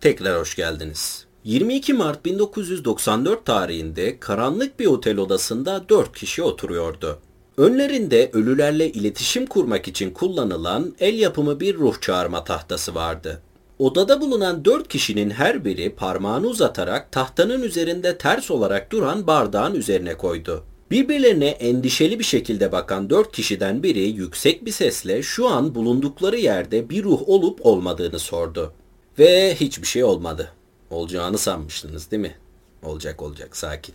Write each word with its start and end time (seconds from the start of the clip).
Tekrar 0.00 0.40
hoş 0.40 0.56
geldiniz. 0.56 1.26
22 1.44 1.92
Mart 1.92 2.24
1994 2.24 3.46
tarihinde 3.46 4.20
karanlık 4.20 4.80
bir 4.80 4.86
otel 4.86 5.18
odasında 5.18 5.88
4 5.88 6.16
kişi 6.16 6.42
oturuyordu. 6.42 7.18
Önlerinde 7.56 8.30
ölülerle 8.32 8.92
iletişim 8.92 9.46
kurmak 9.46 9.88
için 9.88 10.10
kullanılan 10.10 10.94
el 11.00 11.18
yapımı 11.18 11.60
bir 11.60 11.74
ruh 11.74 12.00
çağırma 12.00 12.44
tahtası 12.44 12.94
vardı. 12.94 13.42
Odada 13.78 14.20
bulunan 14.20 14.64
4 14.64 14.88
kişinin 14.88 15.30
her 15.30 15.64
biri 15.64 15.94
parmağını 15.94 16.46
uzatarak 16.46 17.12
tahtanın 17.12 17.62
üzerinde 17.62 18.18
ters 18.18 18.50
olarak 18.50 18.92
duran 18.92 19.26
bardağın 19.26 19.74
üzerine 19.74 20.14
koydu. 20.14 20.64
Birbirlerine 20.90 21.48
endişeli 21.48 22.18
bir 22.18 22.24
şekilde 22.24 22.72
bakan 22.72 23.10
dört 23.10 23.32
kişiden 23.32 23.82
biri 23.82 24.08
yüksek 24.08 24.64
bir 24.64 24.72
sesle 24.72 25.22
şu 25.22 25.48
an 25.48 25.74
bulundukları 25.74 26.36
yerde 26.36 26.90
bir 26.90 27.04
ruh 27.04 27.28
olup 27.28 27.66
olmadığını 27.66 28.18
sordu. 28.18 28.72
Ve 29.18 29.54
hiçbir 29.54 29.86
şey 29.86 30.04
olmadı. 30.04 30.52
Olacağını 30.90 31.38
sanmıştınız 31.38 32.10
değil 32.10 32.22
mi? 32.22 32.34
Olacak 32.82 33.22
olacak 33.22 33.56
sakin. 33.56 33.94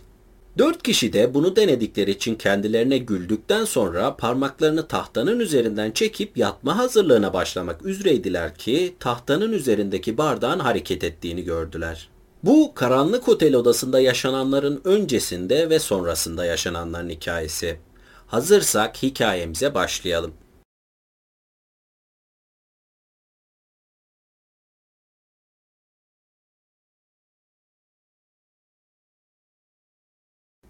Dört 0.58 0.82
kişi 0.82 1.12
de 1.12 1.34
bunu 1.34 1.56
denedikleri 1.56 2.10
için 2.10 2.34
kendilerine 2.34 2.98
güldükten 2.98 3.64
sonra 3.64 4.16
parmaklarını 4.16 4.88
tahtanın 4.88 5.40
üzerinden 5.40 5.90
çekip 5.90 6.36
yatma 6.36 6.78
hazırlığına 6.78 7.32
başlamak 7.32 7.86
üzereydiler 7.86 8.54
ki 8.54 8.96
tahtanın 9.00 9.52
üzerindeki 9.52 10.18
bardağın 10.18 10.58
hareket 10.58 11.04
ettiğini 11.04 11.44
gördüler. 11.44 12.08
Bu 12.42 12.74
karanlık 12.74 13.28
otel 13.28 13.54
odasında 13.54 14.00
yaşananların 14.00 14.80
öncesinde 14.84 15.70
ve 15.70 15.78
sonrasında 15.78 16.44
yaşananların 16.44 17.08
hikayesi. 17.08 17.78
Hazırsak 18.26 19.02
hikayemize 19.02 19.74
başlayalım. 19.74 20.34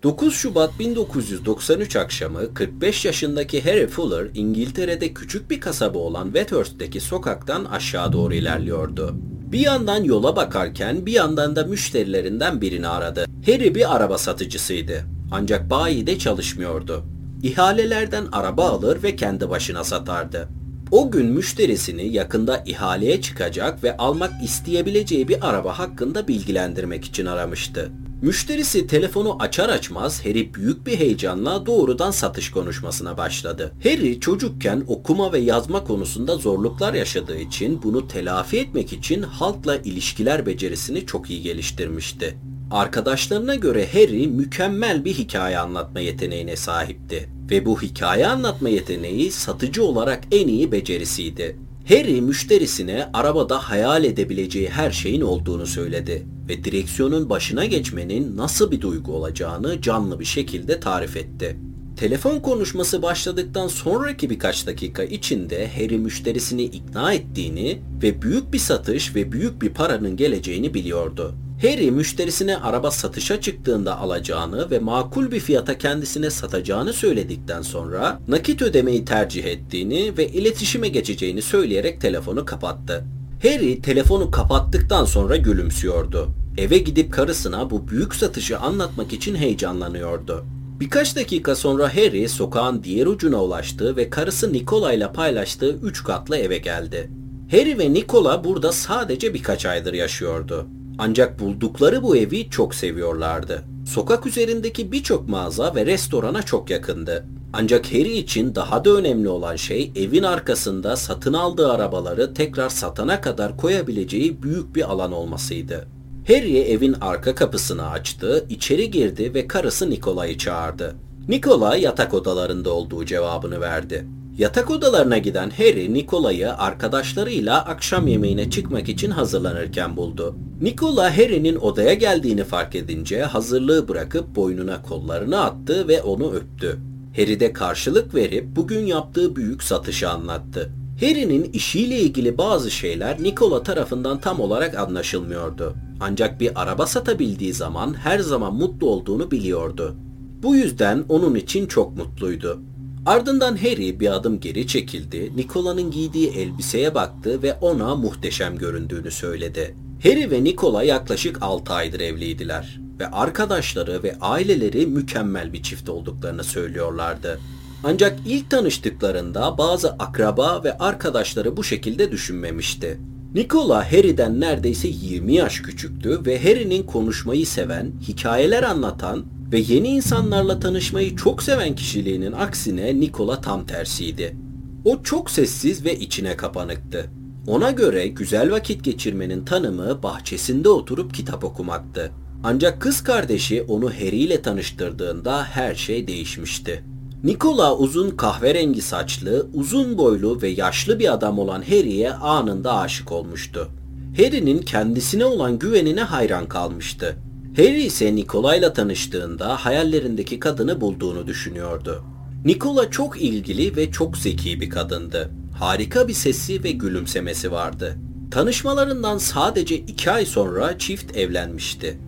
9 0.06 0.34
Şubat 0.34 0.78
1993 0.78 1.96
akşamı 1.96 2.54
45 2.54 3.04
yaşındaki 3.04 3.64
Harry 3.64 3.86
Fuller 3.86 4.26
İngiltere'de 4.34 5.14
küçük 5.14 5.50
bir 5.50 5.60
kasaba 5.60 5.98
olan 5.98 6.24
Wethurst'teki 6.24 7.00
sokaktan 7.00 7.64
aşağı 7.64 8.12
doğru 8.12 8.34
ilerliyordu. 8.34 9.16
Bir 9.52 9.58
yandan 9.58 10.04
yola 10.04 10.36
bakarken 10.36 11.06
bir 11.06 11.12
yandan 11.12 11.56
da 11.56 11.64
müşterilerinden 11.64 12.60
birini 12.60 12.88
aradı. 12.88 13.26
Harry 13.46 13.74
bir 13.74 13.96
araba 13.96 14.18
satıcısıydı. 14.18 15.04
Ancak 15.30 15.70
bayide 15.70 16.18
çalışmıyordu. 16.18 17.04
İhalelerden 17.42 18.24
araba 18.32 18.68
alır 18.68 19.02
ve 19.02 19.16
kendi 19.16 19.50
başına 19.50 19.84
satardı. 19.84 20.48
O 20.90 21.10
gün 21.10 21.26
müşterisini 21.26 22.12
yakında 22.12 22.62
ihaleye 22.66 23.20
çıkacak 23.20 23.84
ve 23.84 23.96
almak 23.96 24.32
isteyebileceği 24.44 25.28
bir 25.28 25.48
araba 25.48 25.78
hakkında 25.78 26.28
bilgilendirmek 26.28 27.04
için 27.04 27.26
aramıştı. 27.26 27.90
Müşterisi 28.22 28.86
telefonu 28.86 29.36
açar 29.40 29.68
açmaz 29.68 30.24
Harry 30.24 30.54
büyük 30.54 30.86
bir 30.86 30.98
heyecanla 30.98 31.66
doğrudan 31.66 32.10
satış 32.10 32.50
konuşmasına 32.50 33.18
başladı. 33.18 33.72
Harry 33.82 34.20
çocukken 34.20 34.84
okuma 34.86 35.32
ve 35.32 35.38
yazma 35.38 35.84
konusunda 35.84 36.36
zorluklar 36.36 36.94
yaşadığı 36.94 37.38
için 37.38 37.82
bunu 37.82 38.08
telafi 38.08 38.58
etmek 38.58 38.92
için 38.92 39.22
halkla 39.22 39.76
ilişkiler 39.76 40.46
becerisini 40.46 41.06
çok 41.06 41.30
iyi 41.30 41.42
geliştirmişti. 41.42 42.38
Arkadaşlarına 42.70 43.54
göre 43.54 43.88
Harry 43.92 44.26
mükemmel 44.26 45.04
bir 45.04 45.14
hikaye 45.14 45.58
anlatma 45.58 46.00
yeteneğine 46.00 46.56
sahipti 46.56 47.28
ve 47.50 47.66
bu 47.66 47.82
hikaye 47.82 48.26
anlatma 48.26 48.68
yeteneği 48.68 49.30
satıcı 49.30 49.84
olarak 49.84 50.24
en 50.32 50.48
iyi 50.48 50.72
becerisiydi. 50.72 51.56
Harry 51.88 52.20
müşterisine 52.20 53.08
arabada 53.12 53.58
hayal 53.58 54.04
edebileceği 54.04 54.68
her 54.68 54.90
şeyin 54.90 55.20
olduğunu 55.20 55.66
söyledi 55.66 56.26
ve 56.48 56.64
direksiyonun 56.64 57.30
başına 57.30 57.64
geçmenin 57.64 58.36
nasıl 58.36 58.70
bir 58.70 58.80
duygu 58.80 59.12
olacağını 59.12 59.82
canlı 59.82 60.20
bir 60.20 60.24
şekilde 60.24 60.80
tarif 60.80 61.16
etti. 61.16 61.56
Telefon 61.96 62.40
konuşması 62.40 63.02
başladıktan 63.02 63.68
sonraki 63.68 64.30
birkaç 64.30 64.66
dakika 64.66 65.04
içinde 65.04 65.70
Harry 65.74 65.98
müşterisini 65.98 66.62
ikna 66.62 67.12
ettiğini 67.12 67.78
ve 68.02 68.22
büyük 68.22 68.52
bir 68.52 68.58
satış 68.58 69.14
ve 69.14 69.32
büyük 69.32 69.62
bir 69.62 69.70
paranın 69.70 70.16
geleceğini 70.16 70.74
biliyordu. 70.74 71.34
Harry 71.62 71.90
müşterisine 71.90 72.56
araba 72.56 72.90
satışa 72.90 73.40
çıktığında 73.40 73.98
alacağını 73.98 74.70
ve 74.70 74.78
makul 74.78 75.30
bir 75.30 75.40
fiyata 75.40 75.78
kendisine 75.78 76.30
satacağını 76.30 76.92
söyledikten 76.92 77.62
sonra 77.62 78.20
nakit 78.28 78.62
ödemeyi 78.62 79.04
tercih 79.04 79.44
ettiğini 79.44 80.18
ve 80.18 80.28
iletişime 80.28 80.88
geçeceğini 80.88 81.42
söyleyerek 81.42 82.00
telefonu 82.00 82.44
kapattı. 82.44 83.04
Harry 83.42 83.82
telefonu 83.82 84.30
kapattıktan 84.30 85.04
sonra 85.04 85.36
gülümsüyordu. 85.36 86.28
Eve 86.58 86.78
gidip 86.78 87.12
karısına 87.12 87.70
bu 87.70 87.88
büyük 87.88 88.14
satışı 88.14 88.58
anlatmak 88.58 89.12
için 89.12 89.34
heyecanlanıyordu. 89.34 90.44
Birkaç 90.80 91.16
dakika 91.16 91.54
sonra 91.54 91.96
Harry 91.96 92.28
sokağın 92.28 92.82
diğer 92.84 93.06
ucuna 93.06 93.44
ulaştı 93.44 93.96
ve 93.96 94.10
karısı 94.10 94.52
Nicola 94.52 94.92
ile 94.92 95.12
paylaştığı 95.12 95.76
üç 95.76 96.04
katlı 96.04 96.36
eve 96.36 96.58
geldi. 96.58 97.10
Harry 97.50 97.78
ve 97.78 97.92
Nicola 97.92 98.44
burada 98.44 98.72
sadece 98.72 99.34
birkaç 99.34 99.66
aydır 99.66 99.92
yaşıyordu. 99.92 100.66
Ancak 100.98 101.40
buldukları 101.40 102.02
bu 102.02 102.16
evi 102.16 102.50
çok 102.50 102.74
seviyorlardı. 102.74 103.62
Sokak 103.86 104.26
üzerindeki 104.26 104.92
birçok 104.92 105.28
mağaza 105.28 105.74
ve 105.74 105.86
restorana 105.86 106.42
çok 106.42 106.70
yakındı. 106.70 107.26
Ancak 107.52 107.86
Harry 107.86 108.12
için 108.12 108.54
daha 108.54 108.84
da 108.84 108.90
önemli 108.90 109.28
olan 109.28 109.56
şey 109.56 109.92
evin 109.96 110.22
arkasında 110.22 110.96
satın 110.96 111.32
aldığı 111.32 111.72
arabaları 111.72 112.34
tekrar 112.34 112.68
satana 112.68 113.20
kadar 113.20 113.56
koyabileceği 113.56 114.42
büyük 114.42 114.76
bir 114.76 114.90
alan 114.90 115.12
olmasıydı. 115.12 115.88
Harry 116.28 116.58
evin 116.58 116.92
arka 117.00 117.34
kapısını 117.34 117.90
açtı, 117.90 118.46
içeri 118.48 118.90
girdi 118.90 119.34
ve 119.34 119.48
karısı 119.48 119.90
Nikola'yı 119.90 120.38
çağırdı. 120.38 120.94
Nikola 121.28 121.76
yatak 121.76 122.14
odalarında 122.14 122.70
olduğu 122.70 123.04
cevabını 123.04 123.60
verdi. 123.60 124.06
Yatak 124.38 124.70
odalarına 124.70 125.18
giden 125.18 125.50
Harry, 125.50 125.94
Nikola'yı 125.94 126.52
arkadaşlarıyla 126.54 127.64
akşam 127.64 128.06
yemeğine 128.06 128.50
çıkmak 128.50 128.88
için 128.88 129.10
hazırlanırken 129.10 129.96
buldu. 129.96 130.36
Nikola 130.62 131.18
Harry'nin 131.18 131.56
odaya 131.56 131.94
geldiğini 131.94 132.44
fark 132.44 132.74
edince 132.74 133.22
hazırlığı 133.22 133.88
bırakıp 133.88 134.36
boynuna 134.36 134.82
kollarını 134.82 135.44
attı 135.44 135.88
ve 135.88 136.02
onu 136.02 136.32
öptü. 136.32 136.78
Harry 137.16 137.40
de 137.40 137.52
karşılık 137.52 138.14
verip 138.14 138.56
bugün 138.56 138.86
yaptığı 138.86 139.36
büyük 139.36 139.62
satışı 139.62 140.10
anlattı. 140.10 140.72
Harry'nin 141.00 141.44
işiyle 141.52 141.98
ilgili 141.98 142.38
bazı 142.38 142.70
şeyler 142.70 143.22
Nikola 143.22 143.62
tarafından 143.62 144.20
tam 144.20 144.40
olarak 144.40 144.78
anlaşılmıyordu. 144.78 145.74
Ancak 146.00 146.40
bir 146.40 146.62
araba 146.62 146.86
satabildiği 146.86 147.52
zaman 147.52 147.94
her 147.94 148.18
zaman 148.18 148.54
mutlu 148.54 148.90
olduğunu 148.90 149.30
biliyordu. 149.30 149.96
Bu 150.42 150.56
yüzden 150.56 151.04
onun 151.08 151.34
için 151.34 151.66
çok 151.66 151.96
mutluydu. 151.96 152.60
Ardından 153.06 153.56
Harry 153.56 154.00
bir 154.00 154.14
adım 154.14 154.40
geri 154.40 154.66
çekildi, 154.66 155.32
Nikola'nın 155.36 155.90
giydiği 155.90 156.30
elbiseye 156.30 156.94
baktı 156.94 157.42
ve 157.42 157.54
ona 157.54 157.94
muhteşem 157.94 158.58
göründüğünü 158.58 159.10
söyledi. 159.10 159.74
Harry 160.02 160.30
ve 160.30 160.44
Nikola 160.44 160.82
yaklaşık 160.82 161.42
6 161.42 161.72
aydır 161.72 162.00
evliydiler 162.00 162.80
ve 162.98 163.10
arkadaşları 163.10 164.02
ve 164.02 164.16
aileleri 164.20 164.86
mükemmel 164.86 165.52
bir 165.52 165.62
çift 165.62 165.88
olduklarını 165.88 166.44
söylüyorlardı. 166.44 167.40
Ancak 167.84 168.18
ilk 168.26 168.50
tanıştıklarında 168.50 169.58
bazı 169.58 169.90
akraba 169.90 170.64
ve 170.64 170.78
arkadaşları 170.78 171.56
bu 171.56 171.64
şekilde 171.64 172.12
düşünmemişti. 172.12 173.00
Nikola 173.34 173.92
Harry'den 173.92 174.40
neredeyse 174.40 174.88
20 174.88 175.34
yaş 175.34 175.60
küçüktü 175.60 176.26
ve 176.26 176.42
Harry'nin 176.42 176.82
konuşmayı 176.82 177.46
seven, 177.46 177.92
hikayeler 178.08 178.62
anlatan 178.62 179.24
ve 179.52 179.58
yeni 179.58 179.88
insanlarla 179.88 180.60
tanışmayı 180.60 181.16
çok 181.16 181.42
seven 181.42 181.74
kişiliğinin 181.74 182.32
aksine 182.32 183.00
Nikola 183.00 183.40
tam 183.40 183.66
tersiydi. 183.66 184.36
O 184.84 185.02
çok 185.02 185.30
sessiz 185.30 185.84
ve 185.84 185.98
içine 185.98 186.36
kapanıktı. 186.36 187.10
Ona 187.46 187.70
göre 187.70 188.06
güzel 188.06 188.50
vakit 188.50 188.84
geçirmenin 188.84 189.44
tanımı 189.44 190.02
bahçesinde 190.02 190.68
oturup 190.68 191.14
kitap 191.14 191.44
okumaktı. 191.44 192.12
Ancak 192.44 192.80
kız 192.82 193.02
kardeşi 193.02 193.62
onu 193.62 193.90
Harry 193.90 194.16
ile 194.16 194.42
tanıştırdığında 194.42 195.44
her 195.44 195.74
şey 195.74 196.06
değişmişti. 196.06 196.84
Nikola 197.24 197.76
uzun 197.76 198.10
kahverengi 198.10 198.82
saçlı, 198.82 199.46
uzun 199.54 199.98
boylu 199.98 200.42
ve 200.42 200.48
yaşlı 200.48 200.98
bir 200.98 201.12
adam 201.12 201.38
olan 201.38 201.62
Harry'e 201.62 202.12
anında 202.12 202.78
aşık 202.78 203.12
olmuştu. 203.12 203.68
Harry'nin 204.16 204.58
kendisine 204.58 205.24
olan 205.24 205.58
güvenine 205.58 206.02
hayran 206.02 206.46
kalmıştı. 206.48 207.16
Harry 207.56 207.82
ise 207.82 208.16
Nikola 208.16 208.56
ile 208.56 208.72
tanıştığında 208.72 209.56
hayallerindeki 209.56 210.40
kadını 210.40 210.80
bulduğunu 210.80 211.26
düşünüyordu. 211.26 212.04
Nikola 212.44 212.90
çok 212.90 213.22
ilgili 213.22 213.76
ve 213.76 213.90
çok 213.90 214.16
zeki 214.18 214.60
bir 214.60 214.70
kadındı. 214.70 215.30
Harika 215.58 216.08
bir 216.08 216.12
sesi 216.12 216.64
ve 216.64 216.70
gülümsemesi 216.70 217.52
vardı. 217.52 217.96
Tanışmalarından 218.30 219.18
sadece 219.18 219.76
iki 219.76 220.10
ay 220.10 220.26
sonra 220.26 220.78
çift 220.78 221.16
evlenmişti. 221.16 221.98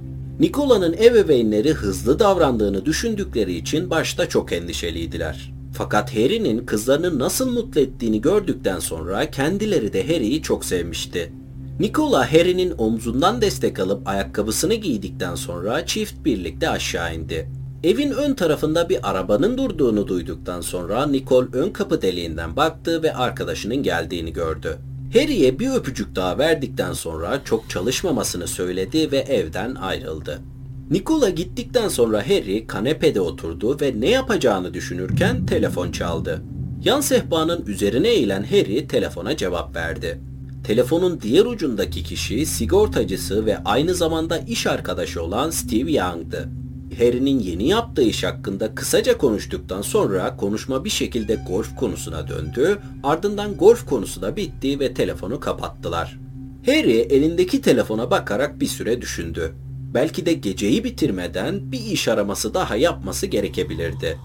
Nikola'nın 0.41 0.93
ebeveynleri 0.93 1.73
hızlı 1.73 2.19
davrandığını 2.19 2.85
düşündükleri 2.85 3.55
için 3.55 3.91
başta 3.91 4.29
çok 4.29 4.53
endişeliydiler. 4.53 5.53
Fakat 5.73 6.17
Harry'nin 6.17 6.67
kızlarını 6.67 7.19
nasıl 7.19 7.53
mutlu 7.53 7.81
ettiğini 7.81 8.21
gördükten 8.21 8.79
sonra 8.79 9.31
kendileri 9.31 9.93
de 9.93 10.03
Harry'i 10.03 10.43
çok 10.43 10.65
sevmişti. 10.65 11.33
Nikola 11.81 12.33
Harry'nin 12.33 12.75
omzundan 12.79 13.41
destek 13.41 13.79
alıp 13.79 14.09
ayakkabısını 14.09 14.75
giydikten 14.75 15.35
sonra 15.35 15.87
çift 15.87 16.25
birlikte 16.25 16.71
aşağı 16.71 17.15
indi. 17.15 17.49
Evin 17.85 18.11
ön 18.11 18.35
tarafında 18.35 18.89
bir 18.89 19.11
arabanın 19.11 19.59
durduğunu 19.59 20.09
duyduktan 20.09 20.61
sonra 20.61 21.07
Nicole 21.07 21.49
ön 21.53 21.71
kapı 21.71 22.03
deliğinden 22.03 22.57
baktı 22.57 23.03
ve 23.03 23.15
arkadaşının 23.15 23.83
geldiğini 23.83 24.33
gördü. 24.33 24.79
Harry'e 25.13 25.59
bir 25.59 25.71
öpücük 25.71 26.17
daha 26.17 26.39
verdikten 26.39 26.93
sonra 26.93 27.41
çok 27.45 27.71
çalışmamasını 27.71 28.47
söyledi 28.47 29.13
ve 29.13 29.19
evden 29.19 29.75
ayrıldı. 29.75 30.41
Nikola 30.91 31.31
gittikten 31.31 31.89
sonra 31.89 32.23
Harry 32.23 32.67
kanepede 32.67 33.21
oturdu 33.21 33.81
ve 33.81 34.01
ne 34.01 34.11
yapacağını 34.11 34.75
düşünürken 34.75 35.47
telefon 35.47 35.93
çaldı. 35.93 36.43
Yan 36.85 37.01
sehpanın 37.01 37.67
üzerine 37.67 38.09
eğilen 38.09 38.43
Harry 38.43 38.89
telefona 38.89 39.37
cevap 39.37 39.77
verdi. 39.77 40.21
Telefonun 40.69 41.21
diğer 41.21 41.45
ucundaki 41.45 42.03
kişi 42.03 42.47
sigortacısı 42.47 43.47
ve 43.47 43.59
aynı 43.65 43.95
zamanda 43.95 44.39
iş 44.39 44.67
arkadaşı 44.67 45.23
olan 45.23 45.51
Steve 45.51 45.93
Young'dı. 45.93 46.49
Harry'nin 46.99 47.39
yeni 47.39 47.69
yaptığı 47.69 48.03
iş 48.03 48.25
hakkında 48.25 48.75
kısaca 48.75 49.19
konuştuktan 49.19 49.83
sonra 49.83 50.37
konuşma 50.37 50.85
bir 50.85 50.91
şekilde 50.91 51.35
golf 51.49 51.77
konusuna 51.77 52.29
döndü. 52.29 52.79
Ardından 53.03 53.57
golf 53.57 53.87
konusu 53.87 54.23
da 54.23 54.37
bitti 54.37 54.81
ve 54.81 54.95
telefonu 54.95 55.41
kapattılar. 55.41 56.19
Harry 56.67 56.99
elindeki 56.99 57.61
telefona 57.61 58.11
bakarak 58.11 58.61
bir 58.61 58.67
süre 58.67 59.01
düşündü. 59.01 59.53
Belki 59.95 60.27
de 60.27 60.33
geceyi 60.33 60.85
bitirmeden 60.85 61.73
bir 61.73 61.81
iş 61.81 62.09
araması 62.09 62.55
daha 62.55 62.77
yapması 62.77 63.27
gerekebilirdi. 63.27 64.19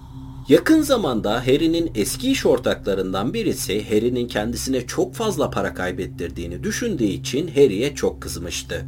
Yakın 0.48 0.82
zamanda 0.82 1.46
Harry'nin 1.46 1.90
eski 1.94 2.30
iş 2.30 2.46
ortaklarından 2.46 3.34
birisi 3.34 3.84
Harry'nin 3.88 4.28
kendisine 4.28 4.86
çok 4.86 5.14
fazla 5.14 5.50
para 5.50 5.74
kaybettirdiğini 5.74 6.62
düşündüğü 6.62 7.04
için 7.04 7.48
Harry'e 7.48 7.94
çok 7.94 8.22
kızmıştı. 8.22 8.86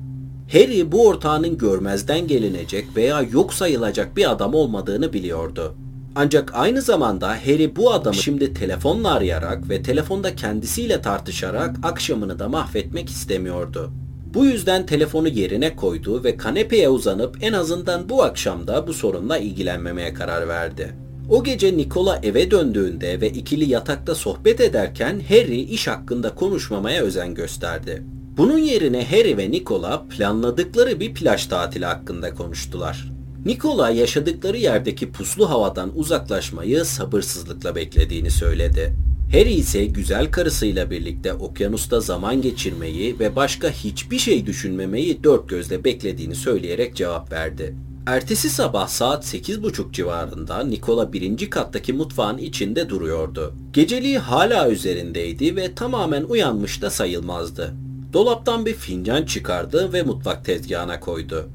Harry 0.53 0.93
bu 0.93 1.07
ortağının 1.07 1.59
görmezden 1.59 2.27
gelinecek 2.27 2.87
veya 2.97 3.23
yok 3.23 3.55
sayılacak 3.55 4.17
bir 4.17 4.31
adam 4.31 4.55
olmadığını 4.55 5.13
biliyordu. 5.13 5.75
Ancak 6.15 6.55
aynı 6.55 6.83
zamanda 6.83 7.29
Harry 7.29 7.77
bu 7.77 7.93
adamı 7.93 8.17
şimdi 8.17 8.55
telefonla 8.55 9.13
arayarak 9.13 9.69
ve 9.69 9.83
telefonda 9.83 10.37
kendisiyle 10.37 11.03
tartışarak 11.03 11.77
akşamını 11.83 12.39
da 12.39 12.49
mahvetmek 12.49 13.11
istemiyordu. 13.11 13.91
Bu 14.35 14.47
yüzden 14.47 14.87
telefonu 14.87 15.29
yerine 15.29 15.77
koydu 15.77 16.25
ve 16.25 16.37
kanepeye 16.37 16.89
uzanıp 16.89 17.37
en 17.41 17.53
azından 17.53 18.09
bu 18.09 18.23
akşamda 18.23 18.87
bu 18.87 18.95
sorunla 18.95 19.39
ilgilenmemeye 19.39 20.15
karar 20.15 20.49
verdi. 20.49 21.06
O 21.31 21.45
gece 21.45 21.77
Nikola 21.77 22.21
eve 22.23 22.51
döndüğünde 22.51 23.21
ve 23.21 23.31
ikili 23.31 23.71
yatakta 23.71 24.15
sohbet 24.15 24.61
ederken 24.61 25.21
Harry 25.29 25.61
iş 25.61 25.89
hakkında 25.89 26.35
konuşmamaya 26.35 27.03
özen 27.03 27.35
gösterdi. 27.35 28.03
Bunun 28.37 28.59
yerine 28.59 29.05
Harry 29.05 29.37
ve 29.37 29.51
Nikola 29.51 30.07
planladıkları 30.09 31.01
bir 31.01 31.15
plaj 31.15 31.47
tatili 31.47 31.85
hakkında 31.85 32.35
konuştular. 32.35 33.13
Nikola 33.45 33.91
yaşadıkları 33.91 34.57
yerdeki 34.57 35.13
puslu 35.13 35.51
havadan 35.51 35.99
uzaklaşmayı 35.99 36.85
sabırsızlıkla 36.85 37.77
beklediğini 37.77 38.31
söyledi. 38.31 38.93
Harry 39.33 39.53
ise 39.53 39.85
güzel 39.85 40.31
karısıyla 40.31 40.91
birlikte 40.91 41.33
okyanusta 41.33 42.01
zaman 42.01 42.43
geçirmeyi 42.43 43.19
ve 43.19 43.37
başka 43.37 43.71
hiçbir 43.71 44.19
şey 44.19 44.47
düşünmemeyi 44.47 45.25
dört 45.25 45.49
gözle 45.49 45.85
beklediğini 45.85 46.35
söyleyerek 46.35 46.97
cevap 46.97 47.33
verdi. 47.33 47.75
Ertesi 48.07 48.51
sabah 48.51 48.89
saat 48.89 49.25
8.30 49.25 49.93
civarında 49.93 50.65
Nikola 50.65 51.13
birinci 51.13 51.51
kattaki 51.51 51.93
mutfağın 51.93 52.39
içinde 52.39 52.89
duruyordu. 52.89 53.55
Geceliği 53.73 54.19
hala 54.19 54.71
üzerindeydi 54.71 55.57
ve 55.57 55.75
tamamen 55.75 56.23
uyanmış 56.23 56.83
da 56.83 56.91
sayılmazdı. 56.91 57.75
Dolaptan 58.13 58.67
bir 58.67 58.75
fincan 58.75 59.23
çıkardı 59.25 59.93
ve 59.93 60.03
mutfak 60.03 60.45
tezgahına 60.45 61.01
koydu. 61.01 61.49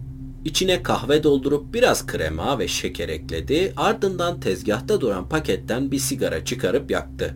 İçine 0.45 0.83
kahve 0.83 1.23
doldurup 1.23 1.73
biraz 1.73 2.05
krema 2.05 2.59
ve 2.59 2.67
şeker 2.67 3.09
ekledi. 3.09 3.73
Ardından 3.77 4.39
tezgahta 4.39 5.01
duran 5.01 5.29
paketten 5.29 5.91
bir 5.91 5.99
sigara 5.99 6.45
çıkarıp 6.45 6.91
yaktı. 6.91 7.35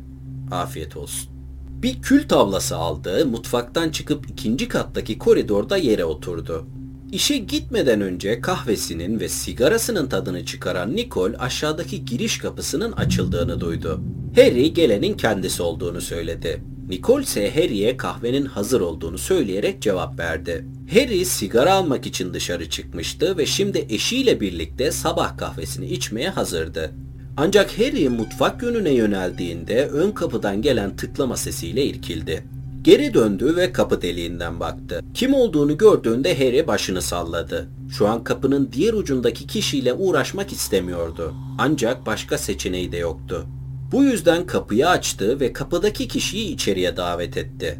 Afiyet 0.51 0.97
olsun. 0.97 1.29
Bir 1.69 2.01
kül 2.01 2.27
tavlası 2.27 2.75
aldı, 2.77 3.25
mutfaktan 3.25 3.89
çıkıp 3.89 4.29
ikinci 4.29 4.67
kattaki 4.67 5.17
koridorda 5.17 5.77
yere 5.77 6.05
oturdu. 6.05 6.65
İşe 7.11 7.37
gitmeden 7.37 8.01
önce 8.01 8.41
kahvesinin 8.41 9.19
ve 9.19 9.29
sigarasının 9.29 10.07
tadını 10.07 10.45
çıkaran 10.45 10.95
Nicole 10.95 11.37
aşağıdaki 11.37 12.05
giriş 12.05 12.37
kapısının 12.37 12.91
açıldığını 12.91 13.61
duydu. 13.61 14.01
Harry 14.35 14.73
gelenin 14.73 15.17
kendisi 15.17 15.63
olduğunu 15.63 16.01
söyledi. 16.01 16.61
Nicole 16.89 17.23
ise 17.23 17.51
Harry'e 17.51 17.97
kahvenin 17.97 18.45
hazır 18.45 18.81
olduğunu 18.81 19.17
söyleyerek 19.17 19.81
cevap 19.81 20.19
verdi. 20.19 20.65
Harry 20.93 21.25
sigara 21.25 21.73
almak 21.73 22.05
için 22.05 22.33
dışarı 22.33 22.69
çıkmıştı 22.69 23.37
ve 23.37 23.45
şimdi 23.45 23.85
eşiyle 23.89 24.41
birlikte 24.41 24.91
sabah 24.91 25.37
kahvesini 25.37 25.85
içmeye 25.85 26.29
hazırdı. 26.29 26.91
Ancak 27.37 27.79
Harry 27.79 28.09
mutfak 28.09 28.63
yönüne 28.63 28.93
yöneldiğinde 28.93 29.87
ön 29.87 30.11
kapıdan 30.11 30.61
gelen 30.61 30.95
tıklama 30.95 31.37
sesiyle 31.37 31.85
irkildi. 31.85 32.43
Geri 32.85 33.13
döndü 33.13 33.55
ve 33.55 33.71
kapı 33.71 34.01
deliğinden 34.01 34.59
baktı. 34.59 35.01
Kim 35.13 35.33
olduğunu 35.33 35.77
gördüğünde 35.77 36.37
Harry 36.37 36.67
başını 36.67 37.01
salladı. 37.01 37.69
Şu 37.91 38.07
an 38.07 38.23
kapının 38.23 38.69
diğer 38.73 38.93
ucundaki 38.93 39.47
kişiyle 39.47 39.93
uğraşmak 39.93 40.51
istemiyordu. 40.51 41.33
Ancak 41.57 42.05
başka 42.05 42.37
seçeneği 42.37 42.91
de 42.91 42.97
yoktu. 42.97 43.45
Bu 43.91 44.03
yüzden 44.03 44.45
kapıyı 44.45 44.89
açtı 44.89 45.39
ve 45.39 45.53
kapıdaki 45.53 46.07
kişiyi 46.07 46.53
içeriye 46.53 46.97
davet 46.97 47.37
etti. 47.37 47.79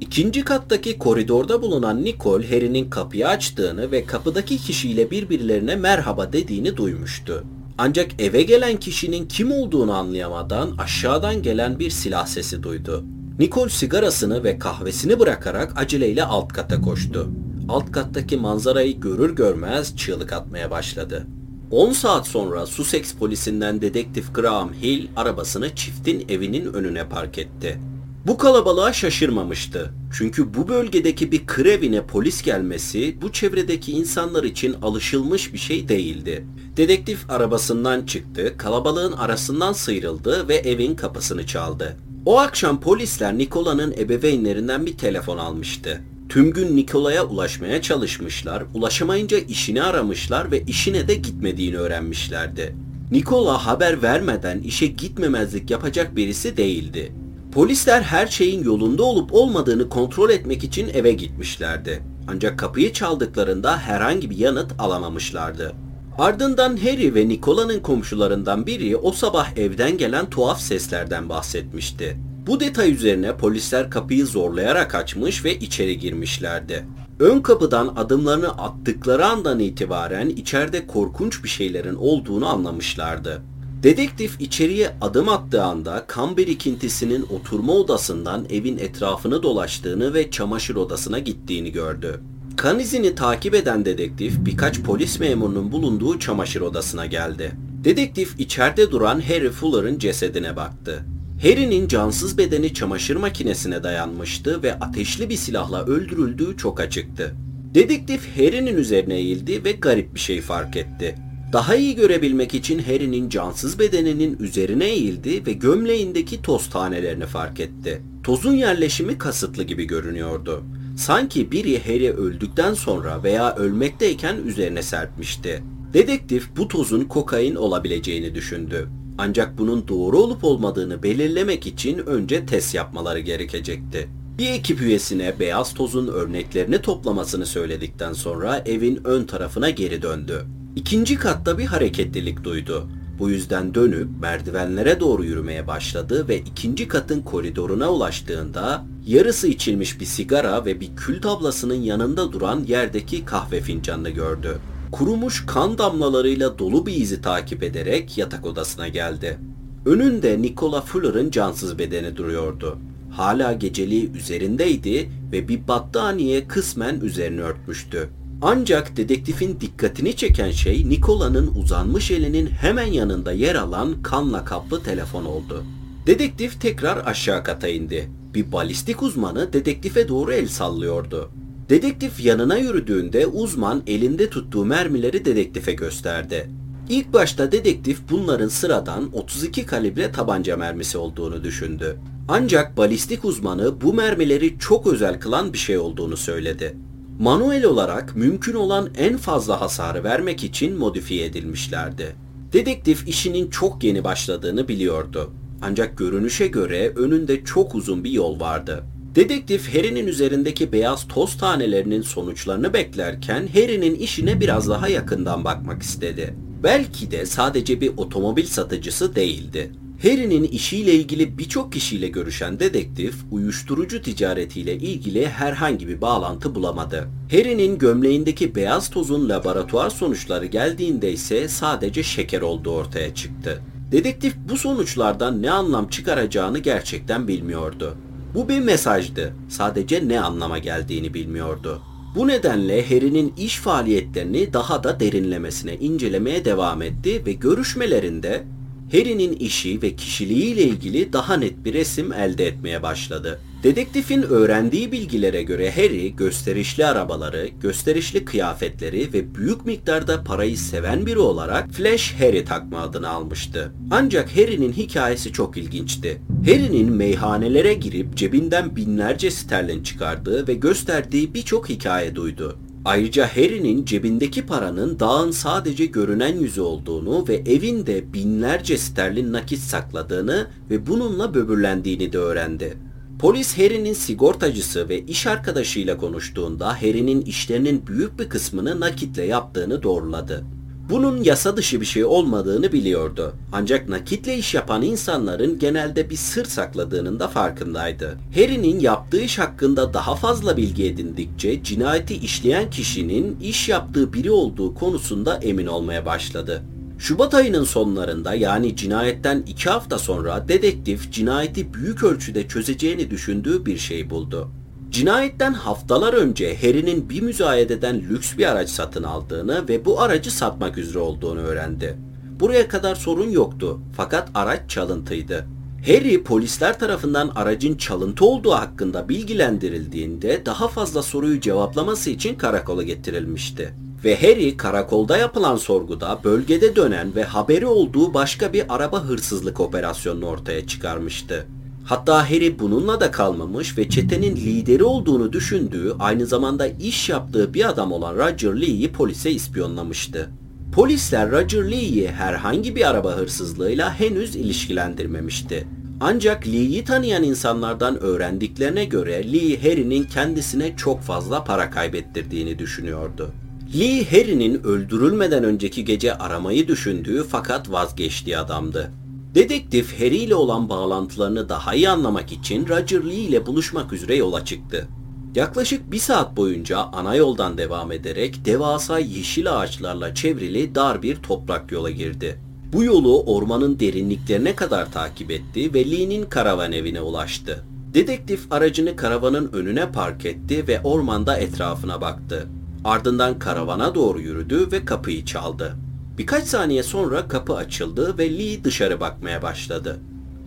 İkinci 0.00 0.44
kattaki 0.44 0.98
koridorda 0.98 1.62
bulunan 1.62 2.04
Nicole 2.04 2.48
Harry'nin 2.48 2.90
kapıyı 2.90 3.28
açtığını 3.28 3.90
ve 3.90 4.04
kapıdaki 4.04 4.58
kişiyle 4.58 5.10
birbirlerine 5.10 5.76
merhaba 5.76 6.32
dediğini 6.32 6.76
duymuştu. 6.76 7.44
Ancak 7.78 8.10
eve 8.18 8.42
gelen 8.42 8.76
kişinin 8.76 9.28
kim 9.28 9.52
olduğunu 9.52 9.92
anlayamadan 9.92 10.76
aşağıdan 10.78 11.42
gelen 11.42 11.78
bir 11.78 11.90
silah 11.90 12.26
sesi 12.26 12.62
duydu. 12.62 13.04
Nicole 13.38 13.70
sigarasını 13.70 14.44
ve 14.44 14.58
kahvesini 14.58 15.18
bırakarak 15.18 15.72
aceleyle 15.76 16.24
alt 16.24 16.52
kata 16.52 16.80
koştu. 16.80 17.28
Alt 17.68 17.92
kattaki 17.92 18.36
manzarayı 18.36 19.00
görür 19.00 19.36
görmez 19.36 19.96
çığlık 19.96 20.32
atmaya 20.32 20.70
başladı. 20.70 21.26
10 21.70 21.92
saat 21.92 22.26
sonra 22.26 22.66
Sussex 22.66 23.12
polisinden 23.12 23.80
dedektif 23.80 24.34
Graham 24.34 24.72
Hill 24.72 25.08
arabasını 25.16 25.74
çiftin 25.74 26.26
evinin 26.28 26.72
önüne 26.72 27.08
park 27.08 27.38
etti. 27.38 27.80
Bu 28.26 28.38
kalabalığa 28.38 28.92
şaşırmamıştı. 28.92 29.94
Çünkü 30.12 30.54
bu 30.54 30.68
bölgedeki 30.68 31.32
bir 31.32 31.46
kır 31.46 31.66
evine 31.66 32.06
polis 32.06 32.42
gelmesi 32.42 33.22
bu 33.22 33.32
çevredeki 33.32 33.92
insanlar 33.92 34.44
için 34.44 34.76
alışılmış 34.82 35.52
bir 35.52 35.58
şey 35.58 35.88
değildi. 35.88 36.44
Dedektif 36.76 37.30
arabasından 37.30 38.06
çıktı, 38.06 38.54
kalabalığın 38.58 39.12
arasından 39.12 39.72
sıyrıldı 39.72 40.48
ve 40.48 40.56
evin 40.56 40.94
kapısını 40.96 41.46
çaldı. 41.46 41.96
O 42.28 42.38
akşam 42.38 42.80
polisler 42.80 43.38
Nikola'nın 43.38 43.92
ebeveynlerinden 43.92 44.86
bir 44.86 44.96
telefon 44.96 45.38
almıştı. 45.38 46.00
Tüm 46.28 46.52
gün 46.52 46.76
Nikola'ya 46.76 47.24
ulaşmaya 47.26 47.82
çalışmışlar, 47.82 48.64
ulaşamayınca 48.74 49.38
işini 49.38 49.82
aramışlar 49.82 50.50
ve 50.50 50.62
işine 50.62 51.08
de 51.08 51.14
gitmediğini 51.14 51.76
öğrenmişlerdi. 51.76 52.76
Nikola 53.10 53.66
haber 53.66 54.02
vermeden 54.02 54.58
işe 54.58 54.86
gitmemezlik 54.86 55.70
yapacak 55.70 56.16
birisi 56.16 56.56
değildi. 56.56 57.12
Polisler 57.52 58.02
her 58.02 58.26
şeyin 58.26 58.64
yolunda 58.64 59.02
olup 59.02 59.34
olmadığını 59.34 59.88
kontrol 59.88 60.30
etmek 60.30 60.64
için 60.64 60.88
eve 60.94 61.12
gitmişlerdi. 61.12 62.02
Ancak 62.28 62.58
kapıyı 62.58 62.92
çaldıklarında 62.92 63.78
herhangi 63.78 64.30
bir 64.30 64.38
yanıt 64.38 64.72
alamamışlardı. 64.78 65.72
Ardından 66.18 66.76
Harry 66.76 67.14
ve 67.14 67.28
Nikola'nın 67.28 67.80
komşularından 67.80 68.66
biri 68.66 68.96
o 68.96 69.12
sabah 69.12 69.56
evden 69.56 69.98
gelen 69.98 70.30
tuhaf 70.30 70.60
seslerden 70.60 71.28
bahsetmişti. 71.28 72.16
Bu 72.46 72.60
detay 72.60 72.92
üzerine 72.92 73.36
polisler 73.36 73.90
kapıyı 73.90 74.26
zorlayarak 74.26 74.94
açmış 74.94 75.44
ve 75.44 75.58
içeri 75.58 75.98
girmişlerdi. 75.98 76.86
Ön 77.20 77.40
kapıdan 77.40 77.92
adımlarını 77.96 78.48
attıkları 78.48 79.26
andan 79.26 79.58
itibaren 79.58 80.28
içeride 80.28 80.86
korkunç 80.86 81.44
bir 81.44 81.48
şeylerin 81.48 81.94
olduğunu 81.94 82.48
anlamışlardı. 82.48 83.42
Dedektif 83.82 84.40
içeriye 84.40 84.96
adım 85.00 85.28
attığı 85.28 85.62
anda 85.62 86.04
kan 86.06 86.36
birikintisinin 86.36 87.26
oturma 87.30 87.72
odasından 87.72 88.46
evin 88.50 88.78
etrafını 88.78 89.42
dolaştığını 89.42 90.14
ve 90.14 90.30
çamaşır 90.30 90.76
odasına 90.76 91.18
gittiğini 91.18 91.72
gördü. 91.72 92.20
Kan 92.58 92.78
izini 92.78 93.14
takip 93.14 93.54
eden 93.54 93.84
dedektif 93.84 94.34
birkaç 94.38 94.80
polis 94.80 95.20
memurunun 95.20 95.72
bulunduğu 95.72 96.18
çamaşır 96.18 96.60
odasına 96.60 97.06
geldi. 97.06 97.52
Dedektif 97.84 98.40
içeride 98.40 98.90
duran 98.90 99.20
Harry 99.20 99.50
Fuller'ın 99.50 99.98
cesedine 99.98 100.56
baktı. 100.56 101.04
Harry'nin 101.42 101.88
cansız 101.88 102.38
bedeni 102.38 102.74
çamaşır 102.74 103.16
makinesine 103.16 103.82
dayanmıştı 103.82 104.62
ve 104.62 104.78
ateşli 104.78 105.28
bir 105.28 105.36
silahla 105.36 105.84
öldürüldüğü 105.84 106.56
çok 106.56 106.80
açıktı. 106.80 107.34
Dedektif 107.74 108.36
Harry'nin 108.36 108.76
üzerine 108.76 109.14
eğildi 109.14 109.64
ve 109.64 109.72
garip 109.72 110.14
bir 110.14 110.20
şey 110.20 110.40
fark 110.40 110.76
etti. 110.76 111.14
Daha 111.52 111.76
iyi 111.76 111.94
görebilmek 111.94 112.54
için 112.54 112.78
Harry'nin 112.78 113.28
cansız 113.28 113.78
bedeninin 113.78 114.36
üzerine 114.40 114.84
eğildi 114.84 115.46
ve 115.46 115.52
gömleğindeki 115.52 116.42
toz 116.42 116.70
tanelerini 116.70 117.26
fark 117.26 117.60
etti. 117.60 118.02
Tozun 118.24 118.54
yerleşimi 118.54 119.18
kasıtlı 119.18 119.62
gibi 119.62 119.84
görünüyordu. 119.84 120.64
Sanki 120.98 121.52
biri 121.52 121.84
Harry 121.84 122.10
öldükten 122.10 122.74
sonra 122.74 123.22
veya 123.22 123.56
ölmekteyken 123.56 124.36
üzerine 124.36 124.82
serpmişti. 124.82 125.62
Dedektif 125.92 126.48
bu 126.56 126.68
tozun 126.68 127.04
kokain 127.04 127.54
olabileceğini 127.54 128.34
düşündü. 128.34 128.88
Ancak 129.18 129.58
bunun 129.58 129.88
doğru 129.88 130.18
olup 130.18 130.44
olmadığını 130.44 131.02
belirlemek 131.02 131.66
için 131.66 131.98
önce 131.98 132.46
test 132.46 132.74
yapmaları 132.74 133.20
gerekecekti. 133.20 134.08
Bir 134.38 134.52
ekip 134.52 134.80
üyesine 134.80 135.40
beyaz 135.40 135.74
tozun 135.74 136.06
örneklerini 136.06 136.82
toplamasını 136.82 137.46
söyledikten 137.46 138.12
sonra 138.12 138.62
evin 138.66 139.00
ön 139.04 139.24
tarafına 139.24 139.70
geri 139.70 140.02
döndü. 140.02 140.44
İkinci 140.76 141.16
katta 141.16 141.58
bir 141.58 141.66
hareketlilik 141.66 142.44
duydu. 142.44 142.88
Bu 143.18 143.30
yüzden 143.30 143.74
dönüp 143.74 144.08
merdivenlere 144.20 145.00
doğru 145.00 145.24
yürümeye 145.24 145.66
başladı 145.66 146.28
ve 146.28 146.38
ikinci 146.38 146.88
katın 146.88 147.20
koridoruna 147.20 147.92
ulaştığında 147.92 148.84
yarısı 149.06 149.48
içilmiş 149.48 150.00
bir 150.00 150.04
sigara 150.04 150.64
ve 150.64 150.80
bir 150.80 150.96
kül 150.96 151.22
tablasının 151.22 151.82
yanında 151.82 152.32
duran 152.32 152.64
yerdeki 152.64 153.24
kahve 153.24 153.60
fincanını 153.60 154.10
gördü. 154.10 154.58
Kurumuş 154.92 155.46
kan 155.46 155.78
damlalarıyla 155.78 156.58
dolu 156.58 156.86
bir 156.86 156.96
izi 156.96 157.22
takip 157.22 157.62
ederek 157.62 158.18
yatak 158.18 158.46
odasına 158.46 158.88
geldi. 158.88 159.38
Önünde 159.86 160.42
Nikola 160.42 160.80
Fuller'ın 160.80 161.30
cansız 161.30 161.78
bedeni 161.78 162.16
duruyordu. 162.16 162.78
Hala 163.10 163.52
geceliği 163.52 164.12
üzerindeydi 164.12 165.10
ve 165.32 165.48
bir 165.48 165.68
battaniye 165.68 166.48
kısmen 166.48 167.00
üzerini 167.00 167.40
örtmüştü. 167.40 168.08
Ancak 168.42 168.96
dedektifin 168.96 169.60
dikkatini 169.60 170.16
çeken 170.16 170.50
şey 170.50 170.88
Nikola'nın 170.88 171.54
uzanmış 171.54 172.10
elinin 172.10 172.46
hemen 172.46 172.86
yanında 172.86 173.32
yer 173.32 173.54
alan 173.54 174.02
kanla 174.02 174.44
kaplı 174.44 174.82
telefon 174.82 175.24
oldu. 175.24 175.64
Dedektif 176.06 176.60
tekrar 176.60 177.06
aşağı 177.06 177.44
kata 177.44 177.68
indi. 177.68 178.10
Bir 178.34 178.52
balistik 178.52 179.02
uzmanı 179.02 179.52
dedektife 179.52 180.08
doğru 180.08 180.32
el 180.32 180.48
sallıyordu. 180.48 181.30
Dedektif 181.68 182.24
yanına 182.24 182.56
yürüdüğünde 182.56 183.26
uzman 183.26 183.82
elinde 183.86 184.30
tuttuğu 184.30 184.64
mermileri 184.64 185.24
dedektife 185.24 185.72
gösterdi. 185.72 186.50
İlk 186.88 187.12
başta 187.12 187.52
dedektif 187.52 187.98
bunların 188.10 188.48
sıradan 188.48 189.10
32 189.12 189.66
kalibre 189.66 190.12
tabanca 190.12 190.56
mermisi 190.56 190.98
olduğunu 190.98 191.44
düşündü. 191.44 191.98
Ancak 192.28 192.76
balistik 192.76 193.24
uzmanı 193.24 193.80
bu 193.80 193.94
mermileri 193.94 194.58
çok 194.58 194.86
özel 194.86 195.20
kılan 195.20 195.52
bir 195.52 195.58
şey 195.58 195.78
olduğunu 195.78 196.16
söyledi. 196.16 196.76
Manuel 197.18 197.64
olarak 197.64 198.16
mümkün 198.16 198.54
olan 198.54 198.90
en 198.96 199.16
fazla 199.16 199.60
hasarı 199.60 200.04
vermek 200.04 200.44
için 200.44 200.78
modifiye 200.78 201.26
edilmişlerdi. 201.26 202.16
Dedektif 202.52 203.08
işinin 203.08 203.50
çok 203.50 203.84
yeni 203.84 204.04
başladığını 204.04 204.68
biliyordu. 204.68 205.32
Ancak 205.62 205.98
görünüşe 205.98 206.46
göre 206.46 206.92
önünde 206.96 207.44
çok 207.44 207.74
uzun 207.74 208.04
bir 208.04 208.10
yol 208.10 208.40
vardı. 208.40 208.84
Dedektif 209.14 209.74
Harry'nin 209.74 210.06
üzerindeki 210.06 210.72
beyaz 210.72 211.08
toz 211.08 211.38
tanelerinin 211.38 212.02
sonuçlarını 212.02 212.72
beklerken 212.72 213.48
Harry'nin 213.54 213.94
işine 213.94 214.40
biraz 214.40 214.68
daha 214.68 214.88
yakından 214.88 215.44
bakmak 215.44 215.82
istedi. 215.82 216.34
Belki 216.62 217.10
de 217.10 217.26
sadece 217.26 217.80
bir 217.80 217.92
otomobil 217.96 218.46
satıcısı 218.46 219.14
değildi. 219.14 219.72
Harry'nin 220.02 220.44
işiyle 220.44 220.94
ilgili 220.94 221.38
birçok 221.38 221.72
kişiyle 221.72 222.08
görüşen 222.08 222.60
dedektif, 222.60 223.14
uyuşturucu 223.30 224.02
ticaretiyle 224.02 224.74
ilgili 224.74 225.28
herhangi 225.28 225.88
bir 225.88 226.00
bağlantı 226.00 226.54
bulamadı. 226.54 227.08
Harry'nin 227.30 227.78
gömleğindeki 227.78 228.54
beyaz 228.54 228.90
tozun 228.90 229.28
laboratuvar 229.28 229.90
sonuçları 229.90 230.46
geldiğinde 230.46 231.12
ise 231.12 231.48
sadece 231.48 232.02
şeker 232.02 232.40
olduğu 232.40 232.70
ortaya 232.70 233.14
çıktı. 233.14 233.62
Dedektif 233.92 234.34
bu 234.48 234.56
sonuçlardan 234.56 235.42
ne 235.42 235.50
anlam 235.50 235.88
çıkaracağını 235.88 236.58
gerçekten 236.58 237.28
bilmiyordu. 237.28 237.96
Bu 238.34 238.48
bir 238.48 238.60
mesajdı. 238.60 239.32
Sadece 239.48 240.08
ne 240.08 240.20
anlama 240.20 240.58
geldiğini 240.58 241.14
bilmiyordu. 241.14 241.82
Bu 242.16 242.28
nedenle 242.28 242.88
Harry'nin 242.88 243.32
iş 243.36 243.56
faaliyetlerini 243.56 244.52
daha 244.52 244.84
da 244.84 245.00
derinlemesine 245.00 245.76
incelemeye 245.76 246.44
devam 246.44 246.82
etti 246.82 247.22
ve 247.26 247.32
görüşmelerinde 247.32 248.44
Harry'nin 248.92 249.32
işi 249.32 249.82
ve 249.82 249.96
kişiliğiyle 249.96 250.62
ilgili 250.62 251.12
daha 251.12 251.36
net 251.36 251.64
bir 251.64 251.74
resim 251.74 252.12
elde 252.12 252.46
etmeye 252.46 252.82
başladı. 252.82 253.40
Dedektifin 253.62 254.22
öğrendiği 254.22 254.92
bilgilere 254.92 255.42
göre 255.42 255.70
Harry 255.70 256.16
gösterişli 256.16 256.86
arabaları, 256.86 257.48
gösterişli 257.60 258.24
kıyafetleri 258.24 259.12
ve 259.12 259.34
büyük 259.34 259.66
miktarda 259.66 260.24
parayı 260.24 260.58
seven 260.58 261.06
biri 261.06 261.18
olarak 261.18 261.70
Flash 261.70 262.14
Harry 262.20 262.44
takma 262.44 262.80
adını 262.80 263.08
almıştı. 263.08 263.72
Ancak 263.90 264.36
Harry'nin 264.36 264.72
hikayesi 264.72 265.32
çok 265.32 265.56
ilginçti. 265.56 266.20
Harry'nin 266.46 266.92
meyhanelere 266.92 267.74
girip 267.74 268.16
cebinden 268.16 268.76
binlerce 268.76 269.30
sterlin 269.30 269.82
çıkardığı 269.82 270.48
ve 270.48 270.54
gösterdiği 270.54 271.34
birçok 271.34 271.68
hikaye 271.68 272.14
duydu. 272.16 272.58
Ayrıca 272.84 273.26
Harry'nin 273.36 273.84
cebindeki 273.84 274.46
paranın 274.46 275.00
dağın 275.00 275.30
sadece 275.30 275.86
görünen 275.86 276.36
yüzü 276.36 276.60
olduğunu 276.60 277.28
ve 277.28 277.34
evinde 277.34 278.12
binlerce 278.12 278.78
sterlin 278.78 279.32
nakit 279.32 279.58
sakladığını 279.58 280.46
ve 280.70 280.86
bununla 280.86 281.34
böbürlendiğini 281.34 282.12
de 282.12 282.18
öğrendi. 282.18 282.78
Polis 283.18 283.58
Harry'nin 283.58 283.92
sigortacısı 283.92 284.88
ve 284.88 285.00
iş 285.00 285.26
arkadaşıyla 285.26 285.96
konuştuğunda 285.96 286.82
Harry'nin 286.82 287.20
işlerinin 287.20 287.86
büyük 287.86 288.18
bir 288.18 288.28
kısmını 288.28 288.80
nakitle 288.80 289.24
yaptığını 289.24 289.82
doğruladı. 289.82 290.44
Bunun 290.90 291.22
yasa 291.22 291.56
dışı 291.56 291.80
bir 291.80 291.86
şey 291.86 292.04
olmadığını 292.04 292.72
biliyordu. 292.72 293.34
Ancak 293.52 293.88
nakitle 293.88 294.38
iş 294.38 294.54
yapan 294.54 294.82
insanların 294.82 295.58
genelde 295.58 296.10
bir 296.10 296.16
sır 296.16 296.44
sakladığının 296.44 297.20
da 297.20 297.28
farkındaydı. 297.28 298.18
Harry'nin 298.34 298.80
yaptığı 298.80 299.20
iş 299.20 299.38
hakkında 299.38 299.94
daha 299.94 300.14
fazla 300.14 300.56
bilgi 300.56 300.86
edindikçe 300.86 301.62
cinayeti 301.62 302.14
işleyen 302.14 302.70
kişinin 302.70 303.40
iş 303.40 303.68
yaptığı 303.68 304.12
biri 304.12 304.30
olduğu 304.30 304.74
konusunda 304.74 305.36
emin 305.36 305.66
olmaya 305.66 306.06
başladı. 306.06 306.62
Şubat 306.98 307.34
ayının 307.34 307.64
sonlarında 307.64 308.34
yani 308.34 308.76
cinayetten 308.76 309.44
iki 309.46 309.70
hafta 309.70 309.98
sonra 309.98 310.48
dedektif 310.48 311.12
cinayeti 311.12 311.74
büyük 311.74 312.02
ölçüde 312.02 312.48
çözeceğini 312.48 313.10
düşündüğü 313.10 313.66
bir 313.66 313.78
şey 313.78 314.10
buldu. 314.10 314.50
Cinayetten 314.90 315.52
haftalar 315.52 316.12
önce 316.12 316.56
Harry'nin 316.56 317.10
bir 317.10 317.22
müzayededen 317.22 318.00
lüks 318.00 318.36
bir 318.38 318.46
araç 318.46 318.68
satın 318.68 319.02
aldığını 319.02 319.68
ve 319.68 319.84
bu 319.84 320.00
aracı 320.00 320.30
satmak 320.30 320.78
üzere 320.78 320.98
olduğunu 320.98 321.40
öğrendi. 321.40 321.96
Buraya 322.40 322.68
kadar 322.68 322.94
sorun 322.94 323.30
yoktu 323.30 323.80
fakat 323.96 324.28
araç 324.34 324.70
çalıntıydı. 324.70 325.46
Harry 325.86 326.24
polisler 326.24 326.78
tarafından 326.78 327.28
aracın 327.28 327.74
çalıntı 327.74 328.24
olduğu 328.24 328.50
hakkında 328.50 329.08
bilgilendirildiğinde 329.08 330.42
daha 330.46 330.68
fazla 330.68 331.02
soruyu 331.02 331.40
cevaplaması 331.40 332.10
için 332.10 332.34
karakola 332.34 332.82
getirilmişti. 332.82 333.74
Ve 334.04 334.16
Harry 334.16 334.56
karakolda 334.56 335.16
yapılan 335.16 335.56
sorguda 335.56 336.20
bölgede 336.24 336.76
dönen 336.76 337.14
ve 337.14 337.24
haberi 337.24 337.66
olduğu 337.66 338.14
başka 338.14 338.52
bir 338.52 338.64
araba 338.68 339.04
hırsızlık 339.04 339.60
operasyonunu 339.60 340.26
ortaya 340.26 340.66
çıkarmıştı. 340.66 341.46
Hatta 341.88 342.30
Harry 342.30 342.58
bununla 342.58 343.00
da 343.00 343.10
kalmamış 343.10 343.78
ve 343.78 343.88
çetenin 343.88 344.36
lideri 344.36 344.84
olduğunu 344.84 345.32
düşündüğü 345.32 345.92
aynı 345.98 346.26
zamanda 346.26 346.66
iş 346.66 347.08
yaptığı 347.08 347.54
bir 347.54 347.68
adam 347.68 347.92
olan 347.92 348.16
Roger 348.16 348.60
Lee'yi 348.60 348.92
polise 348.92 349.30
ispiyonlamıştı. 349.30 350.30
Polisler 350.72 351.30
Roger 351.30 351.70
Lee'yi 351.70 352.08
herhangi 352.08 352.76
bir 352.76 352.90
araba 352.90 353.16
hırsızlığıyla 353.16 354.00
henüz 354.00 354.36
ilişkilendirmemişti. 354.36 355.68
Ancak 356.00 356.46
Lee'yi 356.46 356.84
tanıyan 356.84 357.22
insanlardan 357.22 358.00
öğrendiklerine 358.00 358.84
göre 358.84 359.32
Lee 359.32 359.62
Harry'nin 359.62 360.04
kendisine 360.04 360.76
çok 360.76 361.00
fazla 361.00 361.44
para 361.44 361.70
kaybettirdiğini 361.70 362.58
düşünüyordu. 362.58 363.30
Lee 363.78 364.04
Harry'nin 364.10 364.62
öldürülmeden 364.64 365.44
önceki 365.44 365.84
gece 365.84 366.14
aramayı 366.14 366.68
düşündüğü 366.68 367.24
fakat 367.30 367.72
vazgeçtiği 367.72 368.38
adamdı. 368.38 368.90
Dedektif 369.34 370.00
Harry 370.00 370.16
ile 370.16 370.34
olan 370.34 370.68
bağlantılarını 370.68 371.48
daha 371.48 371.74
iyi 371.74 371.88
anlamak 371.88 372.32
için 372.32 372.68
Roger 372.68 373.04
Lee 373.04 373.14
ile 373.14 373.46
buluşmak 373.46 373.92
üzere 373.92 374.16
yola 374.16 374.44
çıktı. 374.44 374.88
Yaklaşık 375.34 375.92
bir 375.92 375.98
saat 375.98 376.36
boyunca 376.36 376.78
ana 376.78 377.14
yoldan 377.14 377.58
devam 377.58 377.92
ederek 377.92 378.44
devasa 378.44 378.98
yeşil 378.98 379.58
ağaçlarla 379.58 380.14
çevrili 380.14 380.74
dar 380.74 381.02
bir 381.02 381.16
toprak 381.16 381.72
yola 381.72 381.90
girdi. 381.90 382.40
Bu 382.72 382.84
yolu 382.84 383.22
ormanın 383.22 383.80
derinliklerine 383.80 384.56
kadar 384.56 384.92
takip 384.92 385.30
etti 385.30 385.74
ve 385.74 385.90
Lee'nin 385.90 386.24
karavan 386.24 386.72
evine 386.72 387.00
ulaştı. 387.00 387.64
Dedektif 387.94 388.52
aracını 388.52 388.96
karavanın 388.96 389.52
önüne 389.52 389.92
park 389.92 390.26
etti 390.26 390.68
ve 390.68 390.80
ormanda 390.80 391.36
etrafına 391.36 392.00
baktı. 392.00 392.48
Ardından 392.84 393.38
karavana 393.38 393.94
doğru 393.94 394.20
yürüdü 394.20 394.68
ve 394.72 394.84
kapıyı 394.84 395.24
çaldı. 395.24 395.76
Birkaç 396.18 396.44
saniye 396.44 396.82
sonra 396.82 397.28
kapı 397.28 397.54
açıldı 397.54 398.18
ve 398.18 398.38
Lee 398.38 398.64
dışarı 398.64 399.00
bakmaya 399.00 399.42
başladı. 399.42 399.98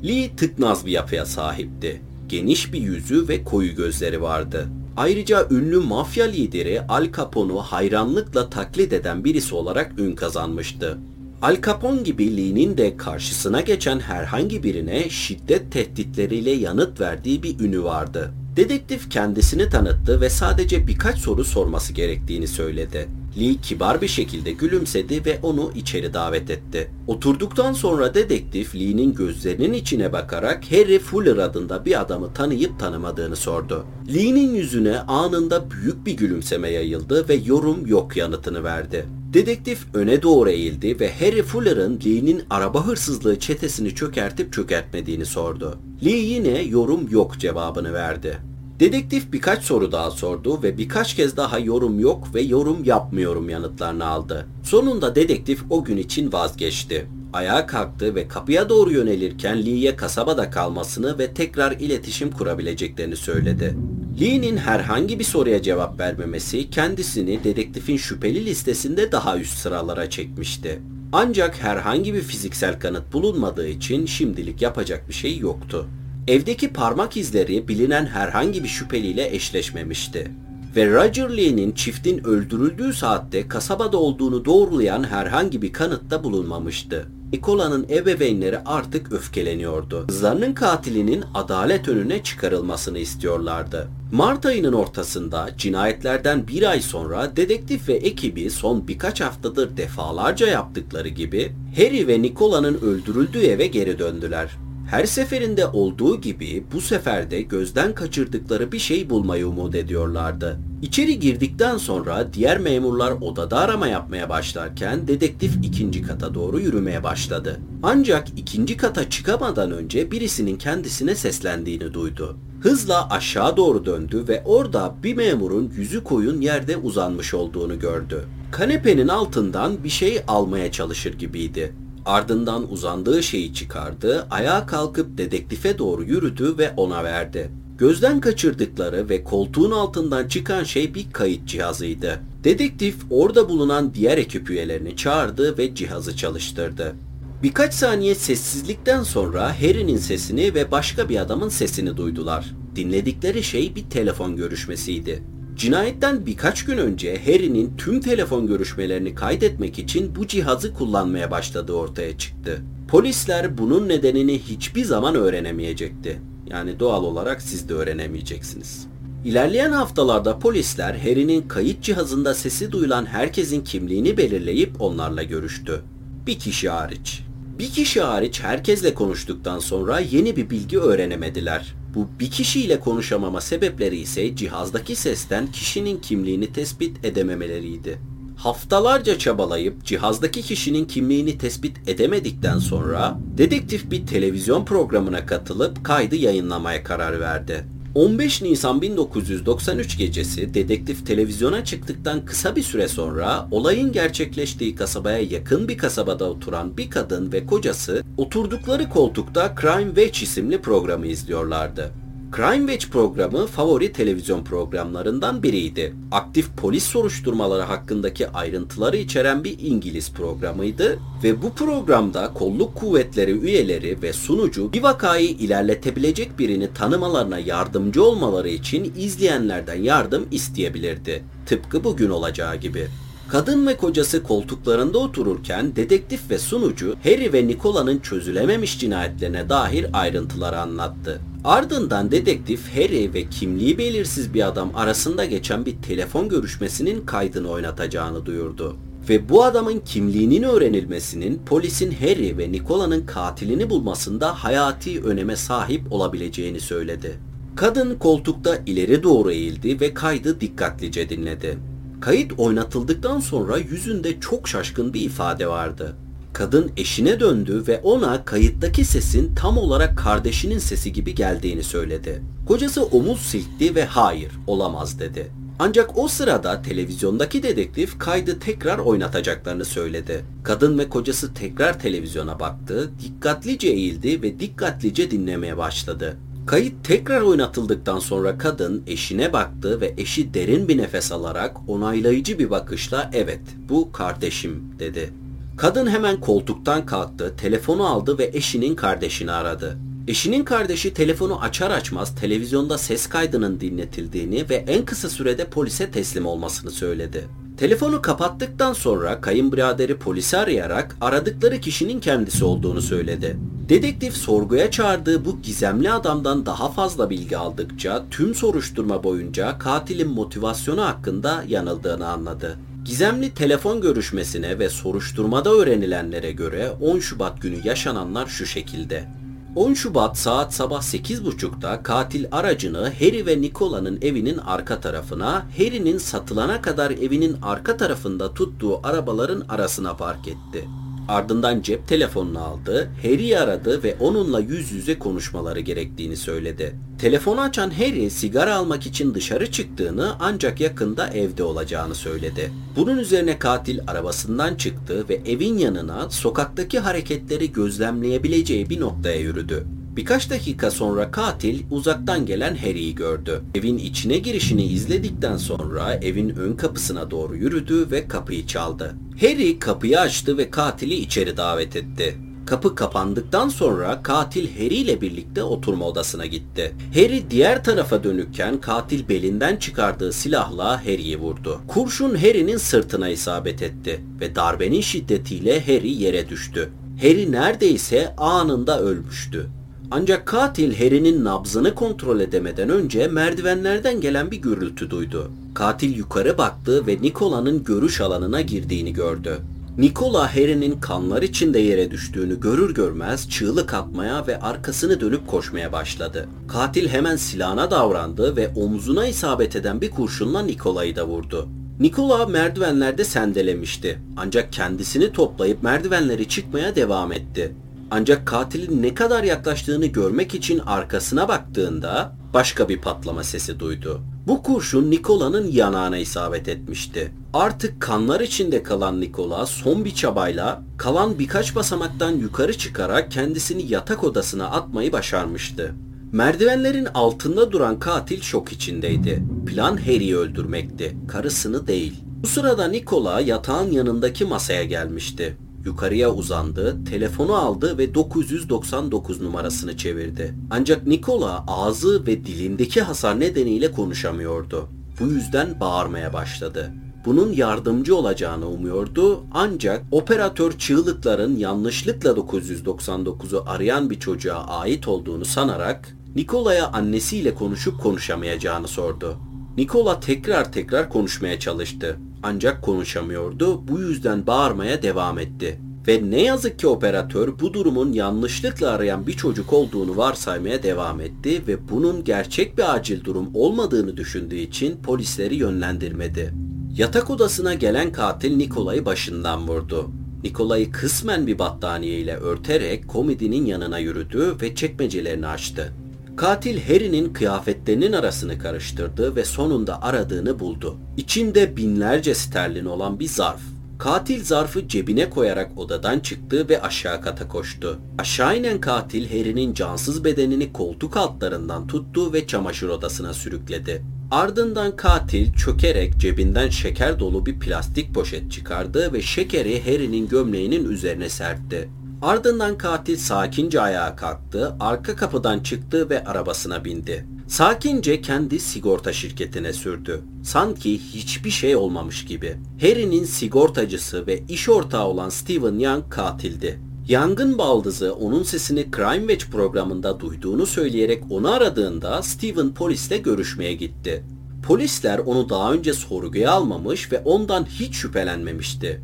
Lee 0.04 0.36
tıknaz 0.36 0.86
bir 0.86 0.92
yapıya 0.92 1.26
sahipti. 1.26 2.02
Geniş 2.28 2.74
bir 2.74 2.82
yüzü 2.82 3.28
ve 3.28 3.44
koyu 3.44 3.76
gözleri 3.76 4.22
vardı. 4.22 4.68
Ayrıca 4.98 5.48
ünlü 5.50 5.80
mafya 5.80 6.26
lideri 6.26 6.82
Al 6.82 7.12
Capone'u 7.18 7.58
hayranlıkla 7.58 8.50
taklit 8.50 8.94
eden 8.94 9.24
birisi 9.24 9.56
olarak 9.56 10.00
ün 10.00 10.16
kazanmıştı. 10.16 10.98
Al 11.42 11.62
Capone 11.66 12.02
gibi 12.02 12.38
Lee'nin 12.38 12.78
de 12.78 12.98
karşısına 12.98 13.62
geçen 13.62 14.00
herhangi 14.00 14.64
birine 14.64 15.10
şiddet 15.10 15.72
tehditleriyle 15.72 16.52
yanıt 16.52 17.02
verdiği 17.02 17.44
bir 17.44 17.60
ünü 17.60 17.84
vardı. 17.84 18.32
Dedektif 18.56 19.12
kendisini 19.12 19.70
tanıttı 19.70 20.22
ve 20.22 20.30
sadece 20.30 20.88
birkaç 20.88 21.18
soru 21.18 21.44
sorması 21.44 21.94
gerektiğini 21.94 22.48
söyledi. 22.48 23.08
Lee 23.40 23.56
kibar 23.62 24.02
bir 24.02 24.08
şekilde 24.08 24.52
gülümsedi 24.52 25.26
ve 25.26 25.40
onu 25.44 25.72
içeri 25.76 26.14
davet 26.14 26.50
etti. 26.50 26.92
Oturduktan 27.08 27.74
sonra 27.74 28.14
dedektif 28.14 28.76
Lee'nin 28.76 29.14
gözlerinin 29.14 29.74
içine 29.74 30.14
bakarak 30.14 30.72
Harry 30.72 31.00
Fuller 31.00 31.38
adında 31.38 31.86
bir 31.86 32.02
adamı 32.02 32.34
tanıyıp 32.34 32.80
tanımadığını 32.80 33.36
sordu. 33.36 33.86
Lee'nin 34.14 34.56
yüzüne 34.56 35.00
anında 35.00 35.72
büyük 35.72 36.06
bir 36.06 36.14
gülümseme 36.14 36.70
yayıldı 36.70 37.30
ve 37.30 37.34
yorum 37.34 37.88
yok 37.88 38.18
yanıtını 38.18 38.64
verdi. 38.64 39.06
Dedektif 39.34 39.86
öne 39.94 40.22
doğru 40.22 40.50
eğildi 40.50 41.00
ve 41.00 41.12
Harry 41.20 41.44
Fuller'ın 41.44 42.00
Lee'nin 42.06 42.44
araba 42.50 42.88
hırsızlığı 42.88 43.40
çetesini 43.40 43.96
çökertip 43.96 44.54
çökertmediğini 44.54 45.26
sordu. 45.26 45.80
Lee 46.06 46.12
yine 46.12 46.62
yorum 46.62 47.10
yok 47.12 47.40
cevabını 47.40 47.94
verdi. 47.94 48.51
Dedektif 48.82 49.34
birkaç 49.34 49.64
soru 49.64 49.92
daha 49.92 50.12
sordu 50.12 50.64
ve 50.64 50.78
birkaç 50.78 51.16
kez 51.16 51.38
daha 51.38 51.60
yorum 51.60 52.00
yok 52.00 52.36
ve 52.36 52.42
yorum 52.42 52.84
yapmıyorum 52.84 53.50
yanıtlarını 53.50 54.06
aldı. 54.06 54.48
Sonunda 54.64 55.16
dedektif 55.16 55.64
o 55.70 55.84
gün 55.84 55.98
için 55.98 56.32
vazgeçti. 56.32 57.08
Ayağa 57.34 57.68
kalktı 57.68 58.16
ve 58.16 58.28
kapıya 58.28 58.70
doğru 58.70 58.92
yönelirken 58.92 59.66
Lee'ye 59.66 59.96
kasabada 59.96 60.50
kalmasını 60.50 61.20
ve 61.20 61.34
tekrar 61.34 61.72
iletişim 61.72 62.32
kurabileceklerini 62.32 63.16
söyledi. 63.16 63.78
Lee'nin 64.22 64.58
herhangi 64.58 65.20
bir 65.20 65.24
soruya 65.24 65.62
cevap 65.62 66.00
vermemesi 66.00 66.70
kendisini 66.70 67.44
dedektifin 67.44 67.98
şüpheli 67.98 68.46
listesinde 68.46 69.12
daha 69.12 69.38
üst 69.38 69.58
sıralara 69.58 70.10
çekmişti. 70.10 70.82
Ancak 71.12 71.64
herhangi 71.64 72.14
bir 72.14 72.22
fiziksel 72.22 72.80
kanıt 72.80 73.14
bulunmadığı 73.14 73.68
için 73.68 74.06
şimdilik 74.06 74.62
yapacak 74.62 75.10
bir 75.10 75.14
şey 75.14 75.38
yoktu. 75.38 75.88
Evdeki 76.32 76.74
parmak 76.74 77.18
izleri 77.18 77.68
bilinen 77.68 78.06
herhangi 78.06 78.64
bir 78.64 78.68
şüpheliyle 78.68 79.36
eşleşmemişti. 79.36 80.32
Ve 80.76 80.94
Roger 80.94 81.38
Lee'nin 81.38 81.72
çiftin 81.72 82.28
öldürüldüğü 82.28 82.94
saatte 82.94 83.48
kasabada 83.48 83.98
olduğunu 83.98 84.46
doğrulayan 84.46 85.04
herhangi 85.04 85.62
bir 85.62 85.74
kanıt 85.74 86.10
da 86.12 86.24
bulunmamıştı. 86.24 87.08
Nikola'nın 87.34 87.86
ebeveynleri 87.90 88.60
artık 88.60 89.12
öfkeleniyordu. 89.12 90.08
Kızlarının 90.08 90.54
katilinin 90.54 91.24
adalet 91.34 91.88
önüne 91.88 92.24
çıkarılmasını 92.24 93.00
istiyorlardı. 93.00 93.88
Mart 94.12 94.46
ayının 94.46 94.74
ortasında 94.74 95.50
cinayetlerden 95.58 96.48
bir 96.48 96.70
ay 96.70 96.82
sonra 96.82 97.36
dedektif 97.36 97.90
ve 97.90 97.94
ekibi 97.94 98.50
son 98.50 98.88
birkaç 98.88 99.22
haftadır 99.22 99.78
defalarca 99.78 100.48
yaptıkları 100.48 101.08
gibi 101.08 101.52
Harry 101.76 102.08
ve 102.08 102.22
Nikola'nın 102.22 102.78
öldürüldüğü 102.82 103.42
eve 103.42 103.68
geri 103.68 104.00
döndüler. 104.00 104.50
Her 104.92 105.06
seferinde 105.06 105.68
olduğu 105.68 106.22
gibi 106.22 106.64
bu 106.74 106.82
sefer 106.82 107.32
de 107.32 107.42
gözden 107.42 107.96
kaçırdıkları 107.96 108.72
bir 108.72 108.80
şey 108.80 109.10
bulmayı 109.10 109.48
umut 109.48 109.76
ediyorlardı. 109.76 110.60
İçeri 110.82 111.20
girdikten 111.20 111.78
sonra 111.78 112.34
diğer 112.34 112.58
memurlar 112.60 113.12
odada 113.12 113.58
arama 113.58 113.88
yapmaya 113.88 114.30
başlarken 114.30 115.08
dedektif 115.08 115.52
ikinci 115.64 116.02
kata 116.02 116.34
doğru 116.34 116.60
yürümeye 116.60 117.04
başladı. 117.04 117.60
Ancak 117.84 118.28
ikinci 118.38 118.78
kata 118.78 119.10
çıkamadan 119.10 119.72
önce 119.72 120.12
birisinin 120.12 120.58
kendisine 120.58 121.16
seslendiğini 121.16 121.94
duydu. 121.94 122.38
Hızla 122.62 123.10
aşağı 123.10 123.58
doğru 123.58 123.86
döndü 123.86 124.26
ve 124.28 124.44
orada 124.46 124.96
bir 125.04 125.16
memurun 125.16 125.74
yüzü 125.78 126.04
koyun 126.04 126.42
yerde 126.42 126.78
uzanmış 126.78 127.34
olduğunu 127.34 127.80
gördü. 127.80 128.26
Kanepenin 128.52 129.08
altından 129.08 129.84
bir 129.84 129.90
şey 129.90 130.22
almaya 130.28 130.72
çalışır 130.72 131.14
gibiydi. 131.14 131.74
Ardından 132.06 132.72
uzandığı 132.72 133.24
şeyi 133.24 133.54
çıkardı, 133.54 134.28
ayağa 134.30 134.66
kalkıp 134.66 135.18
dedektife 135.18 135.78
doğru 135.78 136.04
yürüdü 136.04 136.58
ve 136.58 136.74
ona 136.78 137.04
verdi. 137.04 137.52
Gözden 137.78 138.20
kaçırdıkları 138.20 139.10
ve 139.10 139.24
koltuğun 139.24 139.72
altından 139.72 140.28
çıkan 140.28 140.64
şey 140.64 140.94
bir 140.96 141.12
kayıt 141.12 141.48
cihazıydı. 141.48 142.20
Dedektif 142.44 142.96
orada 143.10 143.50
bulunan 143.50 143.94
diğer 143.94 144.18
ekip 144.18 144.50
üyelerini 144.50 144.96
çağırdı 144.96 145.58
ve 145.58 145.76
cihazı 145.76 146.18
çalıştırdı. 146.18 146.96
Birkaç 147.44 147.74
saniye 147.74 148.16
sessizlikten 148.16 149.04
sonra 149.04 149.62
Harry'nin 149.62 149.98
sesini 149.98 150.54
ve 150.54 150.72
başka 150.72 151.10
bir 151.10 151.18
adamın 151.18 151.50
sesini 151.50 151.98
duydular. 151.98 152.52
Dinledikleri 152.76 153.44
şey 153.44 153.76
bir 153.76 153.90
telefon 153.90 154.36
görüşmesiydi. 154.36 155.24
Cinayetten 155.56 156.26
birkaç 156.26 156.66
gün 156.66 156.78
önce 156.78 157.22
Harry'nin 157.26 157.78
tüm 157.78 158.00
telefon 158.00 158.48
görüşmelerini 158.48 159.16
kaydetmek 159.16 159.80
için 159.80 160.16
bu 160.16 160.28
cihazı 160.28 160.74
kullanmaya 160.74 161.32
başladığı 161.32 161.74
ortaya 161.74 162.18
çıktı. 162.18 162.62
Polisler 162.88 163.58
bunun 163.58 163.90
nedenini 163.90 164.40
hiçbir 164.40 164.84
zaman 164.84 165.16
öğrenemeyecekti. 165.16 166.22
Yani 166.50 166.80
doğal 166.80 167.04
olarak 167.04 167.42
siz 167.42 167.70
de 167.70 167.74
öğrenemeyeceksiniz. 167.74 168.88
İlerleyen 169.26 169.72
haftalarda 169.72 170.40
polisler 170.40 170.96
Harry'nin 170.96 171.48
kayıt 171.48 171.82
cihazında 171.82 172.34
sesi 172.34 172.72
duyulan 172.72 173.06
herkesin 173.06 173.64
kimliğini 173.64 174.18
belirleyip 174.18 174.82
onlarla 174.82 175.24
görüştü. 175.24 175.82
Bir 176.28 176.40
kişi 176.40 176.70
hariç. 176.70 177.22
Bir 177.60 177.70
kişi 177.70 178.02
hariç 178.02 178.42
herkesle 178.44 178.94
konuştuktan 178.94 179.60
sonra 179.60 180.00
yeni 180.00 180.36
bir 180.36 180.50
bilgi 180.50 180.80
öğrenemediler. 180.80 181.76
Bu 181.96 182.08
bir 182.20 182.32
kişiyle 182.32 182.80
konuşamama 182.80 183.42
sebepleri 183.42 183.98
ise 183.98 184.36
cihazdaki 184.36 184.96
sesten 184.96 185.52
kişinin 185.52 185.98
kimliğini 185.98 186.54
tespit 186.54 187.06
edememeleriydi. 187.06 188.00
Haftalarca 188.38 189.18
çabalayıp 189.18 189.86
cihazdaki 189.86 190.42
kişinin 190.42 190.86
kimliğini 190.86 191.38
tespit 191.38 191.90
edemedikten 191.90 192.60
sonra 192.60 193.18
dedektif 193.38 193.92
bir 193.92 194.08
televizyon 194.08 194.66
programına 194.66 195.26
katılıp 195.26 195.86
kaydı 195.86 196.16
yayınlamaya 196.16 196.84
karar 196.84 197.20
verdi. 197.20 197.66
15 197.96 198.42
Nisan 198.42 198.82
1993 198.82 199.98
gecesi 199.98 200.54
dedektif 200.54 201.06
televizyona 201.06 201.66
çıktıktan 201.66 202.26
kısa 202.26 202.56
bir 202.56 202.64
süre 202.64 202.88
sonra 202.88 203.48
olayın 203.52 203.92
gerçekleştiği 203.92 204.76
kasabaya 204.76 205.20
yakın 205.20 205.68
bir 205.68 205.78
kasabada 205.78 206.30
oturan 206.30 206.78
bir 206.78 206.90
kadın 206.90 207.32
ve 207.32 207.46
kocası 207.46 208.04
oturdukları 208.18 208.90
koltukta 208.90 209.56
Crime 209.62 209.96
Watch 209.96 210.24
isimli 210.24 210.62
programı 210.62 211.08
izliyorlardı. 211.08 211.92
Crime 212.36 212.72
Watch 212.72 212.88
programı 212.88 213.48
favori 213.48 213.94
televizyon 213.94 214.44
programlarından 214.44 215.44
biriydi. 215.44 215.96
Aktif 216.12 216.58
polis 216.58 216.84
soruşturmaları 216.84 217.62
hakkındaki 217.62 218.30
ayrıntıları 218.30 218.98
içeren 218.98 219.44
bir 219.44 219.60
İngiliz 219.60 220.14
programıydı 220.14 221.00
ve 221.24 221.42
bu 221.42 221.54
programda 221.54 222.34
kolluk 222.34 222.76
kuvvetleri 222.76 223.32
üyeleri 223.32 224.02
ve 224.02 224.14
sunucu 224.14 224.74
bir 224.74 224.84
vakayı 224.84 225.30
ilerletebilecek 225.30 226.40
birini 226.40 226.74
tanımalarına 226.74 227.40
yardımcı 227.40 228.04
olmaları 228.04 228.50
için 228.50 228.94
izleyenlerden 228.98 229.82
yardım 229.82 230.28
isteyebilirdi. 230.32 231.24
Tıpkı 231.46 231.84
bugün 231.84 232.10
olacağı 232.10 232.56
gibi. 232.56 232.88
Kadın 233.32 233.68
ve 233.68 233.78
kocası 233.78 234.24
koltuklarında 234.24 234.98
otururken 234.98 235.76
dedektif 235.76 236.30
ve 236.30 236.40
sunucu 236.40 236.96
Harry 237.04 237.34
ve 237.34 237.48
Nicola'nın 237.48 238.00
çözülememiş 238.00 238.80
cinayetlerine 238.80 239.50
dair 239.50 239.86
ayrıntıları 239.94 240.60
anlattı. 240.60 241.22
Ardından 241.44 242.12
dedektif 242.12 242.76
Harry 242.76 243.14
ve 243.14 243.30
kimliği 243.30 243.78
belirsiz 243.78 244.34
bir 244.34 244.48
adam 244.48 244.72
arasında 244.76 245.26
geçen 245.26 245.66
bir 245.66 245.82
telefon 245.82 246.30
görüşmesinin 246.30 247.06
kaydını 247.06 247.50
oynatacağını 247.50 248.26
duyurdu. 248.26 248.78
Ve 249.10 249.30
bu 249.30 249.44
adamın 249.44 249.80
kimliğinin 249.80 250.44
öğrenilmesinin 250.44 251.42
polisin 251.46 251.92
Harry 251.92 252.38
ve 252.38 252.52
Nicola'nın 252.52 253.06
katilini 253.06 253.70
bulmasında 253.70 254.44
hayati 254.44 255.04
öneme 255.04 255.36
sahip 255.36 255.92
olabileceğini 255.92 256.60
söyledi. 256.60 257.20
Kadın 257.56 257.96
koltukta 257.96 258.58
ileri 258.66 259.04
doğru 259.04 259.32
eğildi 259.32 259.80
ve 259.80 259.94
kaydı 259.94 260.42
dikkatlice 260.42 261.10
dinledi. 261.10 261.71
Kayıt 262.02 262.40
oynatıldıktan 262.40 263.20
sonra 263.20 263.58
yüzünde 263.58 264.20
çok 264.20 264.48
şaşkın 264.48 264.94
bir 264.94 265.02
ifade 265.02 265.48
vardı. 265.48 265.96
Kadın 266.34 266.72
eşine 266.78 267.20
döndü 267.20 267.64
ve 267.68 267.80
ona 267.84 268.26
kayıttaki 268.26 268.86
sesin 268.86 269.36
tam 269.36 269.58
olarak 269.58 269.98
kardeşinin 269.98 270.58
sesi 270.58 270.94
gibi 270.94 271.16
geldiğini 271.16 271.64
söyledi. 271.64 272.22
Kocası 272.48 272.84
omuz 272.84 273.20
silkti 273.20 273.76
ve 273.76 273.86
hayır 273.86 274.32
olamaz 274.48 275.00
dedi. 275.00 275.32
Ancak 275.60 275.98
o 275.98 276.08
sırada 276.08 276.62
televizyondaki 276.62 277.44
dedektif 277.44 278.00
kaydı 278.00 278.40
tekrar 278.40 278.80
oynatacaklarını 278.80 279.66
söyledi. 279.66 280.26
Kadın 280.44 280.80
ve 280.80 280.90
kocası 280.90 281.34
tekrar 281.34 281.80
televizyona 281.80 282.40
baktı, 282.40 282.92
dikkatlice 283.02 283.68
eğildi 283.68 284.22
ve 284.22 284.40
dikkatlice 284.40 285.12
dinlemeye 285.12 285.58
başladı. 285.58 286.18
Kayıt 286.46 286.74
tekrar 286.84 287.22
oynatıldıktan 287.22 288.00
sonra 288.00 288.38
kadın 288.38 288.84
eşine 288.88 289.34
baktı 289.34 289.82
ve 289.82 289.94
eşi 289.98 290.34
derin 290.34 290.68
bir 290.68 290.78
nefes 290.78 291.12
alarak 291.12 291.58
onaylayıcı 291.70 292.40
bir 292.40 292.50
bakışla 292.50 293.10
evet 293.14 293.42
bu 293.70 293.92
kardeşim 293.92 294.64
dedi. 294.80 295.14
Kadın 295.58 295.88
hemen 295.88 296.20
koltuktan 296.20 296.86
kalktı, 296.86 297.34
telefonu 297.38 297.88
aldı 297.88 298.18
ve 298.18 298.32
eşinin 298.34 298.76
kardeşini 298.76 299.32
aradı. 299.32 299.78
Eşinin 300.08 300.44
kardeşi 300.44 300.94
telefonu 300.94 301.42
açar 301.42 301.72
açmaz 301.72 302.16
televizyonda 302.16 302.78
ses 302.78 303.08
kaydının 303.08 303.60
dinletildiğini 303.60 304.50
ve 304.50 304.56
en 304.56 304.86
kısa 304.86 305.10
sürede 305.10 305.46
polise 305.46 305.92
teslim 305.92 306.26
olmasını 306.26 306.72
söyledi. 306.72 307.28
Telefonu 307.58 308.02
kapattıktan 308.02 308.74
sonra 308.74 309.22
kayınbiraderi 309.22 309.98
polisi 309.98 310.38
arayarak 310.38 310.98
aradıkları 311.02 311.60
kişinin 311.60 312.00
kendisi 312.00 312.46
olduğunu 312.46 312.82
söyledi. 312.82 313.38
Dedektif 313.70 314.14
sorguya 314.14 314.72
çağırdığı 314.72 315.26
bu 315.26 315.42
gizemli 315.42 315.92
adamdan 315.92 316.46
daha 316.46 316.72
fazla 316.72 317.10
bilgi 317.10 317.38
aldıkça 317.38 318.04
tüm 318.12 318.36
soruşturma 318.36 319.04
boyunca 319.04 319.58
katilin 319.58 320.10
motivasyonu 320.10 320.82
hakkında 320.82 321.44
yanıldığını 321.48 322.08
anladı. 322.08 322.58
Gizemli 322.86 323.34
telefon 323.34 323.82
görüşmesine 323.82 324.60
ve 324.60 324.70
soruşturmada 324.70 325.50
öğrenilenlere 325.50 326.32
göre 326.32 326.72
10 326.82 327.00
Şubat 327.00 327.42
günü 327.42 327.68
yaşananlar 327.68 328.28
şu 328.28 328.46
şekilde. 328.46 329.21
10 329.56 329.74
Şubat 329.74 330.18
saat 330.18 330.54
sabah 330.54 330.82
8.30'da 330.82 331.84
katil 331.84 332.26
aracını 332.32 332.94
Harry 333.00 333.26
ve 333.26 333.42
Nicola'nın 333.42 334.00
evinin 334.02 334.38
arka 334.38 334.80
tarafına, 334.80 335.46
Harry'nin 335.58 335.98
satılana 335.98 336.62
kadar 336.62 336.92
evinin 336.92 337.36
arka 337.42 337.78
tarafında 337.78 338.34
tuttuğu 338.34 338.80
arabaların 338.84 339.46
arasına 339.50 339.96
park 339.96 340.28
etti. 340.28 340.68
Ardından 341.12 341.62
cep 341.62 341.88
telefonunu 341.88 342.40
aldı, 342.40 342.90
Harry'i 343.02 343.40
aradı 343.40 343.84
ve 343.84 343.96
onunla 344.00 344.40
yüz 344.40 344.72
yüze 344.72 345.00
konuşmaları 345.00 345.60
gerektiğini 345.60 346.18
söyledi. 346.18 346.76
Telefonu 347.00 347.42
açan 347.42 347.70
Harry 347.70 348.10
sigara 348.10 348.56
almak 348.56 348.86
için 348.86 349.14
dışarı 349.14 349.52
çıktığını 349.52 350.16
ancak 350.20 350.62
yakında 350.62 351.08
evde 351.08 351.44
olacağını 351.44 351.96
söyledi. 351.96 352.52
Bunun 352.76 352.98
üzerine 352.98 353.40
katil 353.40 353.80
arabasından 353.88 354.56
çıktı 354.56 355.06
ve 355.10 355.22
evin 355.26 355.58
yanına 355.58 356.10
sokaktaki 356.10 356.80
hareketleri 356.80 357.52
gözlemleyebileceği 357.52 358.70
bir 358.70 358.80
noktaya 358.80 359.20
yürüdü. 359.20 359.66
Birkaç 359.96 360.30
dakika 360.30 360.72
sonra 360.72 361.12
katil 361.12 361.64
uzaktan 361.72 362.26
gelen 362.26 362.56
Harry'i 362.56 362.96
gördü. 362.96 363.42
Evin 363.56 363.78
içine 363.78 364.18
girişini 364.18 364.64
izledikten 364.64 365.38
sonra 365.38 365.94
evin 365.94 366.30
ön 366.30 366.54
kapısına 366.54 367.12
doğru 367.12 367.36
yürüdü 367.36 367.92
ve 367.92 368.08
kapıyı 368.08 368.48
çaldı. 368.48 368.96
Harry 369.22 369.60
kapıyı 369.60 370.00
açtı 370.00 370.38
ve 370.38 370.50
katili 370.50 370.94
içeri 370.94 371.38
davet 371.38 371.76
etti. 371.76 372.18
Kapı 372.46 372.76
kapandıktan 372.76 373.50
sonra 373.50 374.04
katil 374.04 374.58
Harry 374.58 374.76
ile 374.76 375.02
birlikte 375.02 375.44
oturma 375.44 375.86
odasına 375.86 376.26
gitti. 376.26 376.76
Harry 376.94 377.24
diğer 377.30 377.64
tarafa 377.64 378.04
dönükken 378.04 378.62
katil 378.62 379.10
belinden 379.10 379.56
çıkardığı 379.56 380.14
silahla 380.14 380.82
Harry'i 380.86 381.20
vurdu. 381.20 381.62
Kurşun 381.68 382.16
Harry'nin 382.16 382.58
sırtına 382.58 383.10
isabet 383.10 383.62
etti 383.62 384.02
ve 384.20 384.36
darbenin 384.36 384.82
şiddetiyle 384.82 385.62
Harry 385.62 386.04
yere 386.04 386.30
düştü. 386.30 386.70
Harry 387.02 387.32
neredeyse 387.32 388.16
anında 388.18 388.80
ölmüştü. 388.80 389.50
Ancak 389.94 390.26
katil 390.26 390.76
Harry'nin 390.76 391.24
nabzını 391.24 391.76
kontrol 391.76 392.20
edemeden 392.20 392.70
önce 392.70 393.08
merdivenlerden 393.08 394.02
gelen 394.02 394.32
bir 394.32 394.38
gürültü 394.38 394.90
duydu. 394.90 395.32
Katil 395.54 395.98
yukarı 395.98 396.38
baktı 396.38 396.88
ve 396.88 397.02
Nikola'nın 397.02 397.64
görüş 397.64 398.02
alanına 398.02 398.42
girdiğini 398.42 398.94
gördü. 398.94 399.38
Nikola 399.78 400.36
Harry'nin 400.36 400.80
kanlar 400.80 401.22
içinde 401.22 401.60
yere 401.60 401.92
düştüğünü 401.92 402.40
görür 402.40 402.74
görmez 402.74 403.30
çığlık 403.30 403.74
atmaya 403.74 404.28
ve 404.28 404.40
arkasını 404.40 405.00
dönüp 405.00 405.28
koşmaya 405.28 405.72
başladı. 405.72 406.28
Katil 406.48 406.90
hemen 406.90 407.16
silahına 407.16 407.72
davrandı 407.72 408.36
ve 408.36 408.52
omzuna 408.56 409.08
isabet 409.08 409.56
eden 409.56 409.82
bir 409.82 409.90
kurşunla 409.90 410.42
Nikola'yı 410.42 410.96
da 410.96 411.08
vurdu. 411.08 411.48
Nikola 411.80 412.26
merdivenlerde 412.26 413.04
sendelemişti. 413.04 414.00
Ancak 414.18 414.54
kendisini 414.54 415.12
toplayıp 415.12 415.64
merdivenleri 415.64 416.28
çıkmaya 416.28 416.76
devam 416.76 417.12
etti. 417.12 417.52
Ancak 417.92 418.28
katilin 418.28 418.82
ne 418.82 418.94
kadar 418.94 419.24
yaklaştığını 419.24 419.86
görmek 419.86 420.36
için 420.36 420.60
arkasına 420.60 421.28
baktığında 421.28 422.16
başka 422.34 422.70
bir 422.70 422.82
patlama 422.82 423.24
sesi 423.24 423.60
duydu. 423.60 424.02
Bu 424.28 424.44
kurşun 424.44 424.92
Nikola'nın 424.92 425.52
yanağına 425.52 425.98
isabet 425.98 426.48
etmişti. 426.48 427.12
Artık 427.34 427.82
kanlar 427.82 428.20
içinde 428.20 428.64
kalan 428.64 429.02
Nikola 429.02 429.46
son 429.46 429.86
bir 429.86 429.96
çabayla 429.96 430.62
kalan 430.78 431.20
birkaç 431.20 431.56
basamaktan 431.56 432.12
yukarı 432.12 432.58
çıkarak 432.58 433.12
kendisini 433.12 433.72
yatak 433.72 434.04
odasına 434.04 434.46
atmayı 434.46 434.92
başarmıştı. 434.92 435.76
Merdivenlerin 436.12 436.86
altında 436.86 437.52
duran 437.52 437.80
katil 437.80 438.22
şok 438.22 438.52
içindeydi. 438.52 439.24
Plan 439.46 439.78
Harry'i 439.78 440.18
öldürmekti, 440.18 440.98
karısını 441.08 441.68
değil. 441.68 441.94
Bu 442.24 442.28
sırada 442.28 442.68
Nikola 442.68 443.22
yatağın 443.22 443.72
yanındaki 443.72 444.26
masaya 444.26 444.64
gelmişti. 444.64 445.38
Yukarıya 445.66 446.14
uzandı, 446.14 446.86
telefonu 446.90 447.36
aldı 447.36 447.78
ve 447.78 447.96
999 447.96 449.22
numarasını 449.22 449.78
çevirdi. 449.78 450.36
Ancak 450.52 450.88
Nikola 450.88 451.44
ağzı 451.48 452.06
ve 452.08 452.26
dilindeki 452.26 452.82
hasar 452.82 453.20
nedeniyle 453.20 453.72
konuşamıyordu. 453.72 454.70
Bu 455.00 455.08
yüzden 455.08 455.60
bağırmaya 455.60 456.14
başladı. 456.14 456.72
Bunun 457.06 457.34
yardımcı 457.34 457.96
olacağını 457.96 458.48
umuyordu 458.48 459.24
ancak 459.34 459.86
operatör 459.92 460.58
çığlıkların 460.58 461.36
yanlışlıkla 461.36 462.10
999'u 462.10 463.44
arayan 463.48 463.90
bir 463.90 464.00
çocuğa 464.00 464.48
ait 464.48 464.88
olduğunu 464.88 465.26
sanarak 465.26 465.98
Nikola'ya 466.16 466.68
annesiyle 466.68 467.36
konuşup 467.36 467.82
konuşamayacağını 467.82 468.68
sordu. 468.68 469.18
Nikola 469.58 470.00
tekrar 470.00 470.52
tekrar 470.52 470.90
konuşmaya 470.90 471.40
çalıştı. 471.40 471.98
Ancak 472.24 472.62
konuşamıyordu. 472.62 473.68
Bu 473.68 473.80
yüzden 473.80 474.28
bağırmaya 474.28 474.84
devam 474.84 475.20
etti. 475.20 475.60
Ve 475.88 476.02
ne 476.10 476.22
yazık 476.22 476.60
ki 476.60 476.68
operatör 476.68 477.40
bu 477.40 477.54
durumun 477.54 477.94
yanlışlıkla 477.94 478.70
arayan 478.70 479.08
bir 479.08 479.14
çocuk 479.14 479.54
olduğunu 479.54 479.98
varsaymaya 479.98 480.64
devam 480.64 481.02
etti 481.02 481.42
ve 481.48 481.70
bunun 481.70 482.04
gerçek 482.04 482.58
bir 482.58 482.76
acil 482.76 483.04
durum 483.04 483.30
olmadığını 483.34 483.98
düşündüğü 483.98 484.36
için 484.36 484.78
polisleri 484.84 485.36
yönlendirmedi. 485.36 486.34
Yatak 486.78 487.10
odasına 487.10 487.54
gelen 487.54 487.92
katil 487.92 488.36
Nikola'yı 488.36 488.86
başından 488.86 489.48
vurdu. 489.48 489.92
Nikola'yı 490.24 490.72
kısmen 490.72 491.28
bir 491.28 491.40
battaniye 491.40 492.00
ile 492.00 492.16
örterek 492.16 492.88
komedinin 492.88 493.46
yanına 493.46 493.80
yürüdü 493.80 494.36
ve 494.42 494.56
çekmecelerini 494.56 495.28
açtı. 495.28 495.74
Katil 496.22 496.62
Harry'nin 496.62 497.14
kıyafetlerinin 497.14 497.94
arasını 497.94 498.40
karıştırdı 498.40 499.16
ve 499.16 499.26
sonunda 499.26 499.82
aradığını 499.82 500.40
buldu. 500.40 500.78
İçinde 500.98 501.58
binlerce 501.58 502.16
sterlin 502.16 502.66
olan 502.66 503.00
bir 503.00 503.08
zarf. 503.08 503.40
Katil 503.80 504.24
zarfı 504.24 504.68
cebine 504.68 505.10
koyarak 505.10 505.58
odadan 505.58 506.00
çıktı 506.00 506.50
ve 506.50 506.62
aşağı 506.62 507.02
kata 507.02 507.28
koştu. 507.28 507.80
Aşağı 507.98 508.38
inen 508.38 508.62
katil 508.62 509.10
Harry'nin 509.10 509.54
cansız 509.54 510.04
bedenini 510.04 510.54
koltuk 510.54 510.98
altlarından 510.98 511.68
tuttu 511.68 512.14
ve 512.14 512.28
çamaşır 512.28 512.70
odasına 512.70 513.14
sürükledi. 513.14 513.84
Ardından 514.12 514.76
katil 514.76 515.34
çökerek 515.34 515.98
cebinden 515.98 516.50
şeker 516.50 517.00
dolu 517.00 517.26
bir 517.26 517.40
plastik 517.40 517.94
poşet 517.94 518.32
çıkardı 518.32 518.94
ve 518.94 519.02
şekeri 519.02 519.62
Harry'nin 519.62 520.08
gömleğinin 520.08 520.70
üzerine 520.70 521.10
serpti. 521.10 521.70
Ardından 522.02 522.58
katil 522.58 522.98
sakince 522.98 523.62
ayağa 523.62 523.96
kalktı, 523.96 524.56
arka 524.60 524.96
kapıdan 524.96 525.40
çıktı 525.40 525.90
ve 525.90 526.04
arabasına 526.04 526.66
bindi. 526.66 527.06
Sakince 527.28 528.02
kendi 528.02 528.40
sigorta 528.40 528.94
şirketine 528.94 529.54
sürdü. 529.54 530.02
Sanki 530.24 530.78
hiçbir 530.78 531.30
şey 531.30 531.56
olmamış 531.56 532.06
gibi. 532.06 532.38
Harry'nin 532.62 533.04
sigortacısı 533.04 534.08
ve 534.08 534.24
iş 534.30 534.50
ortağı 534.50 534.86
olan 534.86 535.10
Steven 535.10 535.60
Young 535.60 535.90
katildi. 535.90 536.60
Yangın 536.88 537.38
baldızı 537.38 537.94
onun 537.94 538.24
sesini 538.24 538.68
Crime 538.76 539.08
Watch 539.14 539.26
programında 539.32 540.00
duyduğunu 540.00 540.46
söyleyerek 540.46 541.04
onu 541.10 541.32
aradığında 541.32 542.04
Steven 542.04 542.54
polisle 542.54 542.98
görüşmeye 542.98 543.54
gitti. 543.54 544.04
Polisler 544.44 545.00
onu 545.00 545.30
daha 545.30 545.54
önce 545.54 545.74
sorguya 545.74 546.32
almamış 546.32 546.92
ve 546.92 547.00
ondan 547.06 547.46
hiç 547.46 547.76
şüphelenmemişti. 547.76 548.82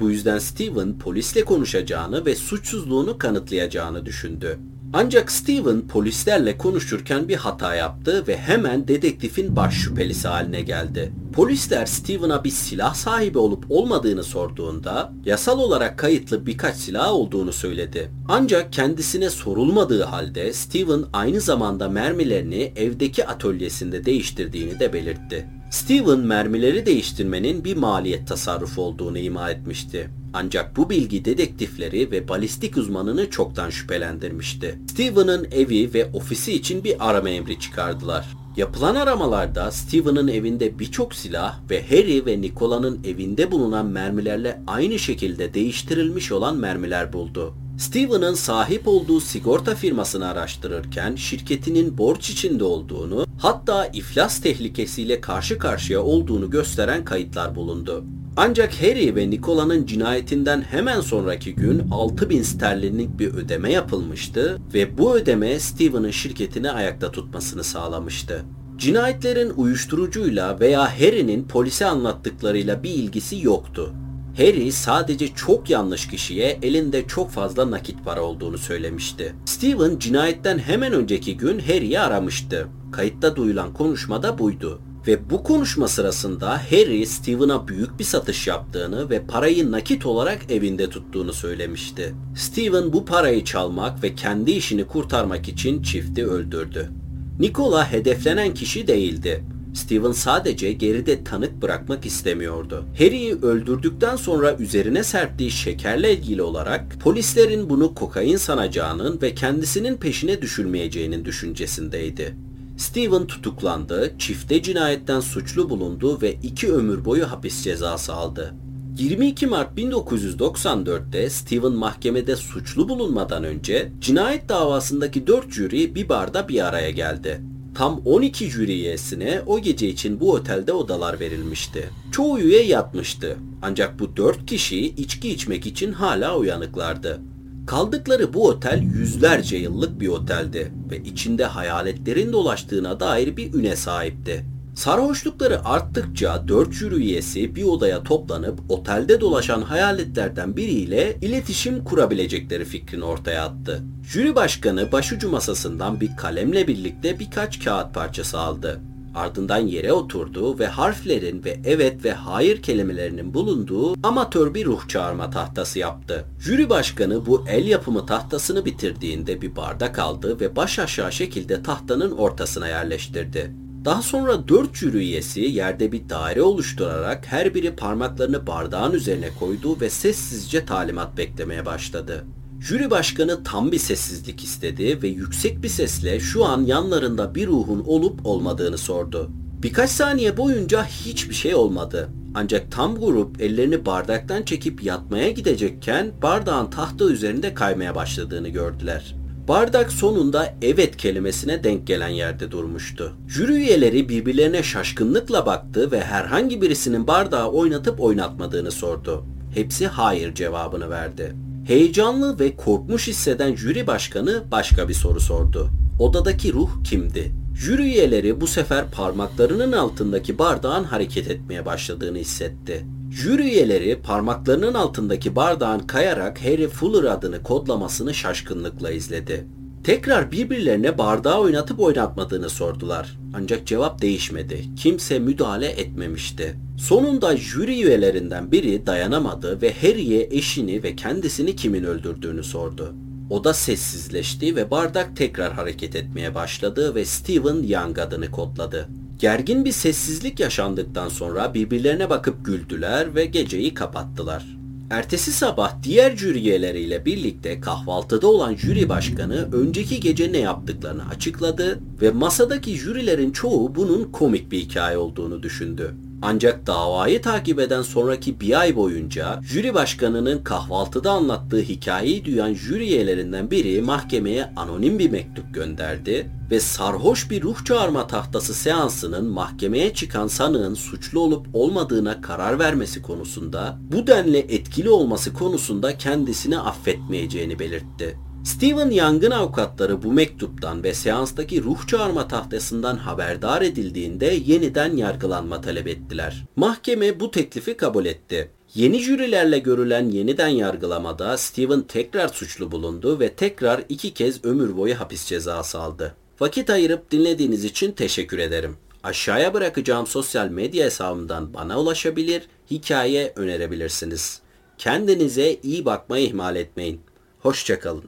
Bu 0.00 0.10
yüzden 0.10 0.38
Steven 0.38 0.98
polisle 0.98 1.44
konuşacağını 1.44 2.26
ve 2.26 2.34
suçsuzluğunu 2.34 3.18
kanıtlayacağını 3.18 4.06
düşündü. 4.06 4.58
Ancak 4.92 5.32
Steven 5.32 5.80
polislerle 5.88 6.58
konuşurken 6.58 7.28
bir 7.28 7.36
hata 7.36 7.74
yaptı 7.74 8.24
ve 8.28 8.36
hemen 8.36 8.88
dedektifin 8.88 9.56
baş 9.56 9.74
şüphelisi 9.74 10.28
haline 10.28 10.60
geldi. 10.60 11.12
Polisler 11.32 11.86
Steven'a 11.86 12.44
bir 12.44 12.50
silah 12.50 12.94
sahibi 12.94 13.38
olup 13.38 13.64
olmadığını 13.68 14.24
sorduğunda 14.24 15.12
yasal 15.24 15.58
olarak 15.58 15.98
kayıtlı 15.98 16.46
birkaç 16.46 16.76
silah 16.76 17.12
olduğunu 17.12 17.52
söyledi. 17.52 18.10
Ancak 18.28 18.72
kendisine 18.72 19.30
sorulmadığı 19.30 20.02
halde 20.02 20.52
Steven 20.52 21.04
aynı 21.12 21.40
zamanda 21.40 21.88
mermilerini 21.88 22.72
evdeki 22.76 23.26
atölyesinde 23.26 24.04
değiştirdiğini 24.04 24.80
de 24.80 24.92
belirtti. 24.92 25.59
Steven 25.70 26.18
mermileri 26.18 26.86
değiştirmenin 26.86 27.64
bir 27.64 27.76
maliyet 27.76 28.28
tasarrufu 28.28 28.82
olduğunu 28.82 29.18
ima 29.18 29.50
etmişti. 29.50 30.10
Ancak 30.32 30.76
bu 30.76 30.90
bilgi 30.90 31.24
dedektifleri 31.24 32.10
ve 32.10 32.28
balistik 32.28 32.76
uzmanını 32.76 33.30
çoktan 33.30 33.70
şüphelendirmişti. 33.70 34.78
Steven'ın 34.90 35.48
evi 35.52 35.94
ve 35.94 36.10
ofisi 36.12 36.52
için 36.52 36.84
bir 36.84 37.08
arama 37.08 37.30
emri 37.30 37.60
çıkardılar. 37.60 38.39
Yapılan 38.56 38.94
aramalarda 38.94 39.70
Steven'ın 39.70 40.28
evinde 40.28 40.78
birçok 40.78 41.14
silah 41.14 41.58
ve 41.70 41.86
Harry 41.88 42.26
ve 42.26 42.40
Nicola'nın 42.40 43.04
evinde 43.04 43.50
bulunan 43.50 43.86
mermilerle 43.86 44.62
aynı 44.66 44.98
şekilde 44.98 45.54
değiştirilmiş 45.54 46.32
olan 46.32 46.56
mermiler 46.56 47.12
buldu. 47.12 47.54
Steven'ın 47.78 48.34
sahip 48.34 48.88
olduğu 48.88 49.20
sigorta 49.20 49.74
firmasını 49.74 50.28
araştırırken 50.28 51.14
şirketinin 51.14 51.98
borç 51.98 52.30
içinde 52.30 52.64
olduğunu, 52.64 53.26
hatta 53.38 53.86
iflas 53.86 54.40
tehlikesiyle 54.40 55.20
karşı 55.20 55.58
karşıya 55.58 56.02
olduğunu 56.02 56.50
gösteren 56.50 57.04
kayıtlar 57.04 57.54
bulundu. 57.54 58.04
Ancak 58.36 58.82
Harry 58.82 59.14
ve 59.14 59.30
Nicola'nın 59.30 59.86
cinayetinden 59.86 60.62
hemen 60.62 61.00
sonraki 61.00 61.54
gün 61.54 61.90
6000 61.90 62.42
sterlinlik 62.42 63.18
bir 63.18 63.34
ödeme 63.34 63.72
yapılmıştı 63.72 64.58
ve 64.74 64.98
bu 64.98 65.14
ödeme 65.14 65.60
Steven'ın 65.60 66.10
şirketini 66.10 66.70
ayakta 66.70 67.12
tutmasını 67.12 67.64
sağlamıştı. 67.64 68.44
Cinayetlerin 68.76 69.50
uyuşturucuyla 69.50 70.60
veya 70.60 71.00
Harry'nin 71.00 71.48
polise 71.48 71.86
anlattıklarıyla 71.86 72.82
bir 72.82 72.90
ilgisi 72.90 73.46
yoktu. 73.46 73.94
Harry 74.36 74.72
sadece 74.72 75.34
çok 75.34 75.70
yanlış 75.70 76.08
kişiye 76.08 76.58
elinde 76.62 77.06
çok 77.06 77.30
fazla 77.30 77.70
nakit 77.70 78.04
para 78.04 78.22
olduğunu 78.22 78.58
söylemişti. 78.58 79.34
Steven 79.44 79.98
cinayetten 79.98 80.58
hemen 80.58 80.92
önceki 80.92 81.36
gün 81.36 81.58
Harry'i 81.58 82.00
aramıştı. 82.00 82.68
Kayıtta 82.92 83.36
duyulan 83.36 83.72
konuşma 83.72 84.22
da 84.22 84.38
buydu. 84.38 84.80
Ve 85.06 85.30
bu 85.30 85.42
konuşma 85.42 85.88
sırasında 85.88 86.50
Harry 86.70 87.06
Steven'a 87.06 87.68
büyük 87.68 87.98
bir 87.98 88.04
satış 88.04 88.46
yaptığını 88.46 89.10
ve 89.10 89.22
parayı 89.26 89.72
nakit 89.72 90.06
olarak 90.06 90.50
evinde 90.50 90.90
tuttuğunu 90.90 91.32
söylemişti. 91.32 92.14
Steven 92.36 92.92
bu 92.92 93.04
parayı 93.04 93.44
çalmak 93.44 94.02
ve 94.02 94.14
kendi 94.14 94.50
işini 94.50 94.86
kurtarmak 94.86 95.48
için 95.48 95.82
çifti 95.82 96.26
öldürdü. 96.26 96.90
Nikola 97.38 97.92
hedeflenen 97.92 98.54
kişi 98.54 98.86
değildi. 98.86 99.44
Steven 99.74 100.12
sadece 100.12 100.72
geride 100.72 101.24
tanık 101.24 101.62
bırakmak 101.62 102.06
istemiyordu. 102.06 102.84
Harry'i 102.98 103.34
öldürdükten 103.34 104.16
sonra 104.16 104.56
üzerine 104.56 105.04
serptiği 105.04 105.50
şekerle 105.50 106.12
ilgili 106.12 106.42
olarak 106.42 107.00
polislerin 107.00 107.70
bunu 107.70 107.94
kokain 107.94 108.36
sanacağının 108.36 109.22
ve 109.22 109.34
kendisinin 109.34 109.96
peşine 109.96 110.42
düşülmeyeceğinin 110.42 111.24
düşüncesindeydi. 111.24 112.49
Steven 112.80 113.26
tutuklandı, 113.26 114.12
çifte 114.18 114.62
cinayetten 114.62 115.20
suçlu 115.20 115.70
bulundu 115.70 116.18
ve 116.22 116.32
iki 116.42 116.72
ömür 116.72 117.04
boyu 117.04 117.30
hapis 117.30 117.62
cezası 117.62 118.14
aldı. 118.14 118.54
22 118.98 119.46
Mart 119.46 119.78
1994'te 119.78 121.30
Steven 121.30 121.72
mahkemede 121.72 122.36
suçlu 122.36 122.88
bulunmadan 122.88 123.44
önce 123.44 123.92
cinayet 124.00 124.48
davasındaki 124.48 125.26
4 125.26 125.52
jüri 125.52 125.94
bir 125.94 126.08
barda 126.08 126.48
bir 126.48 126.66
araya 126.66 126.90
geldi. 126.90 127.40
Tam 127.74 128.02
12 128.04 128.50
jüri 128.50 128.72
üyesine 128.72 129.42
o 129.46 129.60
gece 129.60 129.88
için 129.88 130.20
bu 130.20 130.32
otelde 130.32 130.72
odalar 130.72 131.20
verilmişti. 131.20 131.90
Çoğu 132.12 132.38
üye 132.38 132.62
yatmıştı. 132.62 133.36
Ancak 133.62 133.98
bu 133.98 134.16
4 134.16 134.46
kişi 134.46 134.80
içki 134.80 135.30
içmek 135.30 135.66
için 135.66 135.92
hala 135.92 136.36
uyanıklardı. 136.36 137.20
Kaldıkları 137.66 138.34
bu 138.34 138.48
otel 138.48 138.82
yüzlerce 138.82 139.56
yıllık 139.56 140.00
bir 140.00 140.08
oteldi 140.08 140.72
ve 140.90 141.02
içinde 141.02 141.44
hayaletlerin 141.44 142.32
dolaştığına 142.32 143.00
dair 143.00 143.36
bir 143.36 143.54
üne 143.54 143.76
sahipti. 143.76 144.44
Sarhoşlukları 144.74 145.64
arttıkça 145.64 146.48
dört 146.48 146.72
jüri 146.72 146.94
üyesi 146.94 147.54
bir 147.56 147.64
odaya 147.64 148.02
toplanıp 148.02 148.60
otelde 148.68 149.20
dolaşan 149.20 149.62
hayaletlerden 149.62 150.56
biriyle 150.56 151.16
iletişim 151.22 151.84
kurabilecekleri 151.84 152.64
fikrini 152.64 153.04
ortaya 153.04 153.44
attı. 153.44 153.82
Jüri 154.02 154.34
başkanı 154.34 154.92
başucu 154.92 155.30
masasından 155.30 156.00
bir 156.00 156.16
kalemle 156.16 156.68
birlikte 156.68 157.18
birkaç 157.18 157.64
kağıt 157.64 157.94
parçası 157.94 158.38
aldı. 158.38 158.80
Ardından 159.14 159.58
yere 159.58 159.92
oturdu 159.92 160.58
ve 160.58 160.66
harflerin 160.66 161.44
ve 161.44 161.60
evet 161.64 162.04
ve 162.04 162.12
hayır 162.12 162.62
kelimelerinin 162.62 163.34
bulunduğu 163.34 163.94
amatör 164.02 164.54
bir 164.54 164.64
ruh 164.64 164.88
çağırma 164.88 165.30
tahtası 165.30 165.78
yaptı. 165.78 166.24
Jüri 166.40 166.70
başkanı 166.70 167.26
bu 167.26 167.44
el 167.48 167.66
yapımı 167.66 168.06
tahtasını 168.06 168.64
bitirdiğinde 168.64 169.42
bir 169.42 169.56
bardak 169.56 169.98
aldı 169.98 170.40
ve 170.40 170.56
baş 170.56 170.78
aşağı 170.78 171.12
şekilde 171.12 171.62
tahtanın 171.62 172.10
ortasına 172.10 172.68
yerleştirdi. 172.68 173.54
Daha 173.84 174.02
sonra 174.02 174.48
dört 174.48 174.76
jüri 174.76 174.96
üyesi 174.96 175.40
yerde 175.40 175.92
bir 175.92 176.08
daire 176.08 176.42
oluşturarak 176.42 177.26
her 177.26 177.54
biri 177.54 177.76
parmaklarını 177.76 178.46
bardağın 178.46 178.92
üzerine 178.92 179.28
koydu 179.38 179.80
ve 179.80 179.90
sessizce 179.90 180.64
talimat 180.64 181.16
beklemeye 181.16 181.66
başladı. 181.66 182.24
Jüri 182.60 182.90
başkanı 182.90 183.44
tam 183.44 183.72
bir 183.72 183.78
sessizlik 183.78 184.44
istedi 184.44 185.02
ve 185.02 185.08
yüksek 185.08 185.62
bir 185.62 185.68
sesle 185.68 186.20
şu 186.20 186.44
an 186.44 186.64
yanlarında 186.64 187.34
bir 187.34 187.46
ruhun 187.46 187.84
olup 187.86 188.26
olmadığını 188.26 188.78
sordu. 188.78 189.30
Birkaç 189.62 189.90
saniye 189.90 190.36
boyunca 190.36 190.84
hiçbir 190.84 191.34
şey 191.34 191.54
olmadı. 191.54 192.08
Ancak 192.34 192.72
tam 192.72 192.96
grup 193.00 193.40
ellerini 193.40 193.86
bardaktan 193.86 194.42
çekip 194.42 194.82
yatmaya 194.82 195.30
gidecekken 195.30 196.12
bardağın 196.22 196.70
tahta 196.70 197.04
üzerinde 197.04 197.54
kaymaya 197.54 197.94
başladığını 197.94 198.48
gördüler. 198.48 199.14
Bardak 199.48 199.92
sonunda 199.92 200.54
evet 200.62 200.96
kelimesine 200.96 201.64
denk 201.64 201.86
gelen 201.86 202.08
yerde 202.08 202.50
durmuştu. 202.50 203.12
Jüri 203.28 203.52
üyeleri 203.52 204.08
birbirlerine 204.08 204.62
şaşkınlıkla 204.62 205.46
baktı 205.46 205.90
ve 205.90 206.00
herhangi 206.00 206.62
birisinin 206.62 207.06
bardağı 207.06 207.50
oynatıp 207.50 208.00
oynatmadığını 208.00 208.70
sordu. 208.70 209.24
Hepsi 209.54 209.86
hayır 209.86 210.34
cevabını 210.34 210.90
verdi. 210.90 211.34
Heyecanlı 211.70 212.38
ve 212.38 212.56
korkmuş 212.56 213.08
hisseden 213.08 213.56
jüri 213.56 213.86
başkanı 213.86 214.42
başka 214.50 214.88
bir 214.88 214.94
soru 214.94 215.20
sordu. 215.20 215.70
Odadaki 215.98 216.52
ruh 216.52 216.70
kimdi? 216.84 217.32
Jüri 217.54 217.82
üyeleri 217.82 218.40
bu 218.40 218.46
sefer 218.46 218.90
parmaklarının 218.90 219.72
altındaki 219.72 220.38
bardağın 220.38 220.84
hareket 220.84 221.30
etmeye 221.30 221.66
başladığını 221.66 222.18
hissetti. 222.18 222.86
Jüri 223.10 223.42
üyeleri 223.42 224.02
parmaklarının 224.02 224.74
altındaki 224.74 225.36
bardağın 225.36 225.78
kayarak 225.78 226.44
Harry 226.44 226.68
Fuller 226.68 227.04
adını 227.04 227.42
kodlamasını 227.42 228.14
şaşkınlıkla 228.14 228.90
izledi. 228.90 229.46
Tekrar 229.84 230.32
birbirlerine 230.32 230.98
bardağı 230.98 231.40
oynatıp 231.40 231.80
oynatmadığını 231.80 232.50
sordular. 232.50 233.18
Ancak 233.34 233.66
cevap 233.66 234.02
değişmedi. 234.02 234.64
Kimse 234.76 235.18
müdahale 235.18 235.66
etmemişti. 235.66 236.56
Sonunda 236.78 237.36
jüri 237.36 237.82
üyelerinden 237.82 238.52
biri 238.52 238.86
dayanamadı 238.86 239.62
ve 239.62 239.72
Harry'e 239.72 240.28
eşini 240.30 240.82
ve 240.82 240.96
kendisini 240.96 241.56
kimin 241.56 241.84
öldürdüğünü 241.84 242.44
sordu. 242.44 242.94
O 243.30 243.44
da 243.44 243.54
sessizleşti 243.54 244.56
ve 244.56 244.70
bardak 244.70 245.16
tekrar 245.16 245.52
hareket 245.52 245.96
etmeye 245.96 246.34
başladı 246.34 246.94
ve 246.94 247.04
Steven 247.04 247.62
Young 247.62 247.98
adını 247.98 248.30
kodladı. 248.30 248.88
Gergin 249.18 249.64
bir 249.64 249.72
sessizlik 249.72 250.40
yaşandıktan 250.40 251.08
sonra 251.08 251.54
birbirlerine 251.54 252.10
bakıp 252.10 252.44
güldüler 252.44 253.14
ve 253.14 253.24
geceyi 253.24 253.74
kapattılar. 253.74 254.59
Ertesi 254.90 255.32
sabah 255.32 255.82
diğer 255.82 256.16
jüri 256.16 256.38
üyeleriyle 256.38 257.04
birlikte 257.04 257.60
kahvaltıda 257.60 258.26
olan 258.26 258.54
jüri 258.54 258.88
başkanı 258.88 259.48
önceki 259.52 260.00
gece 260.00 260.32
ne 260.32 260.38
yaptıklarını 260.38 261.08
açıkladı 261.08 261.80
ve 262.02 262.10
masadaki 262.10 262.76
jürilerin 262.76 263.30
çoğu 263.30 263.74
bunun 263.74 264.04
komik 264.04 264.52
bir 264.52 264.58
hikaye 264.58 264.98
olduğunu 264.98 265.42
düşündü. 265.42 265.94
Ancak 266.22 266.66
davayı 266.66 267.22
takip 267.22 267.58
eden 267.58 267.82
sonraki 267.82 268.40
bir 268.40 268.60
ay 268.60 268.76
boyunca 268.76 269.40
jüri 269.42 269.74
başkanının 269.74 270.44
kahvaltıda 270.44 271.10
anlattığı 271.10 271.60
hikayeyi 271.60 272.24
duyan 272.24 272.54
jüri 272.54 272.82
üyelerinden 272.82 273.50
biri 273.50 273.82
mahkemeye 273.82 274.52
anonim 274.56 274.98
bir 274.98 275.10
mektup 275.10 275.54
gönderdi 275.54 276.30
ve 276.50 276.60
sarhoş 276.60 277.30
bir 277.30 277.42
ruh 277.42 277.64
çağırma 277.64 278.06
tahtası 278.06 278.54
seansının 278.54 279.24
mahkemeye 279.24 279.94
çıkan 279.94 280.26
sanığın 280.26 280.74
suçlu 280.74 281.20
olup 281.20 281.46
olmadığına 281.52 282.20
karar 282.20 282.58
vermesi 282.58 283.02
konusunda 283.02 283.78
bu 283.80 284.06
denli 284.06 284.38
etkili 284.38 284.90
olması 284.90 285.34
konusunda 285.34 285.98
kendisini 285.98 286.58
affetmeyeceğini 286.58 287.58
belirtti. 287.58 288.29
Stephen 288.44 288.90
Young'ın 288.90 289.30
avukatları 289.30 290.02
bu 290.02 290.12
mektuptan 290.12 290.84
ve 290.84 290.94
seanstaki 290.94 291.62
ruh 291.62 291.86
çağırma 291.86 292.28
tahtasından 292.28 292.96
haberdar 292.96 293.62
edildiğinde 293.62 294.26
yeniden 294.46 294.96
yargılanma 294.96 295.60
talep 295.60 295.86
ettiler. 295.86 296.44
Mahkeme 296.56 297.20
bu 297.20 297.30
teklifi 297.30 297.76
kabul 297.76 298.06
etti. 298.06 298.50
Yeni 298.74 298.98
jürilerle 298.98 299.58
görülen 299.58 300.10
yeniden 300.10 300.48
yargılamada 300.48 301.36
Steven 301.36 301.82
tekrar 301.82 302.28
suçlu 302.28 302.72
bulundu 302.72 303.20
ve 303.20 303.28
tekrar 303.28 303.84
iki 303.88 304.14
kez 304.14 304.44
ömür 304.44 304.76
boyu 304.76 305.00
hapis 305.00 305.26
cezası 305.26 305.80
aldı. 305.80 306.14
Vakit 306.40 306.70
ayırıp 306.70 307.10
dinlediğiniz 307.10 307.64
için 307.64 307.92
teşekkür 307.92 308.38
ederim. 308.38 308.76
Aşağıya 309.02 309.54
bırakacağım 309.54 310.06
sosyal 310.06 310.48
medya 310.48 310.86
hesabımdan 310.86 311.54
bana 311.54 311.80
ulaşabilir, 311.80 312.42
hikaye 312.70 313.32
önerebilirsiniz. 313.36 314.40
Kendinize 314.78 315.56
iyi 315.62 315.84
bakmayı 315.84 316.26
ihmal 316.26 316.56
etmeyin. 316.56 317.00
Hoşçakalın. 317.40 318.04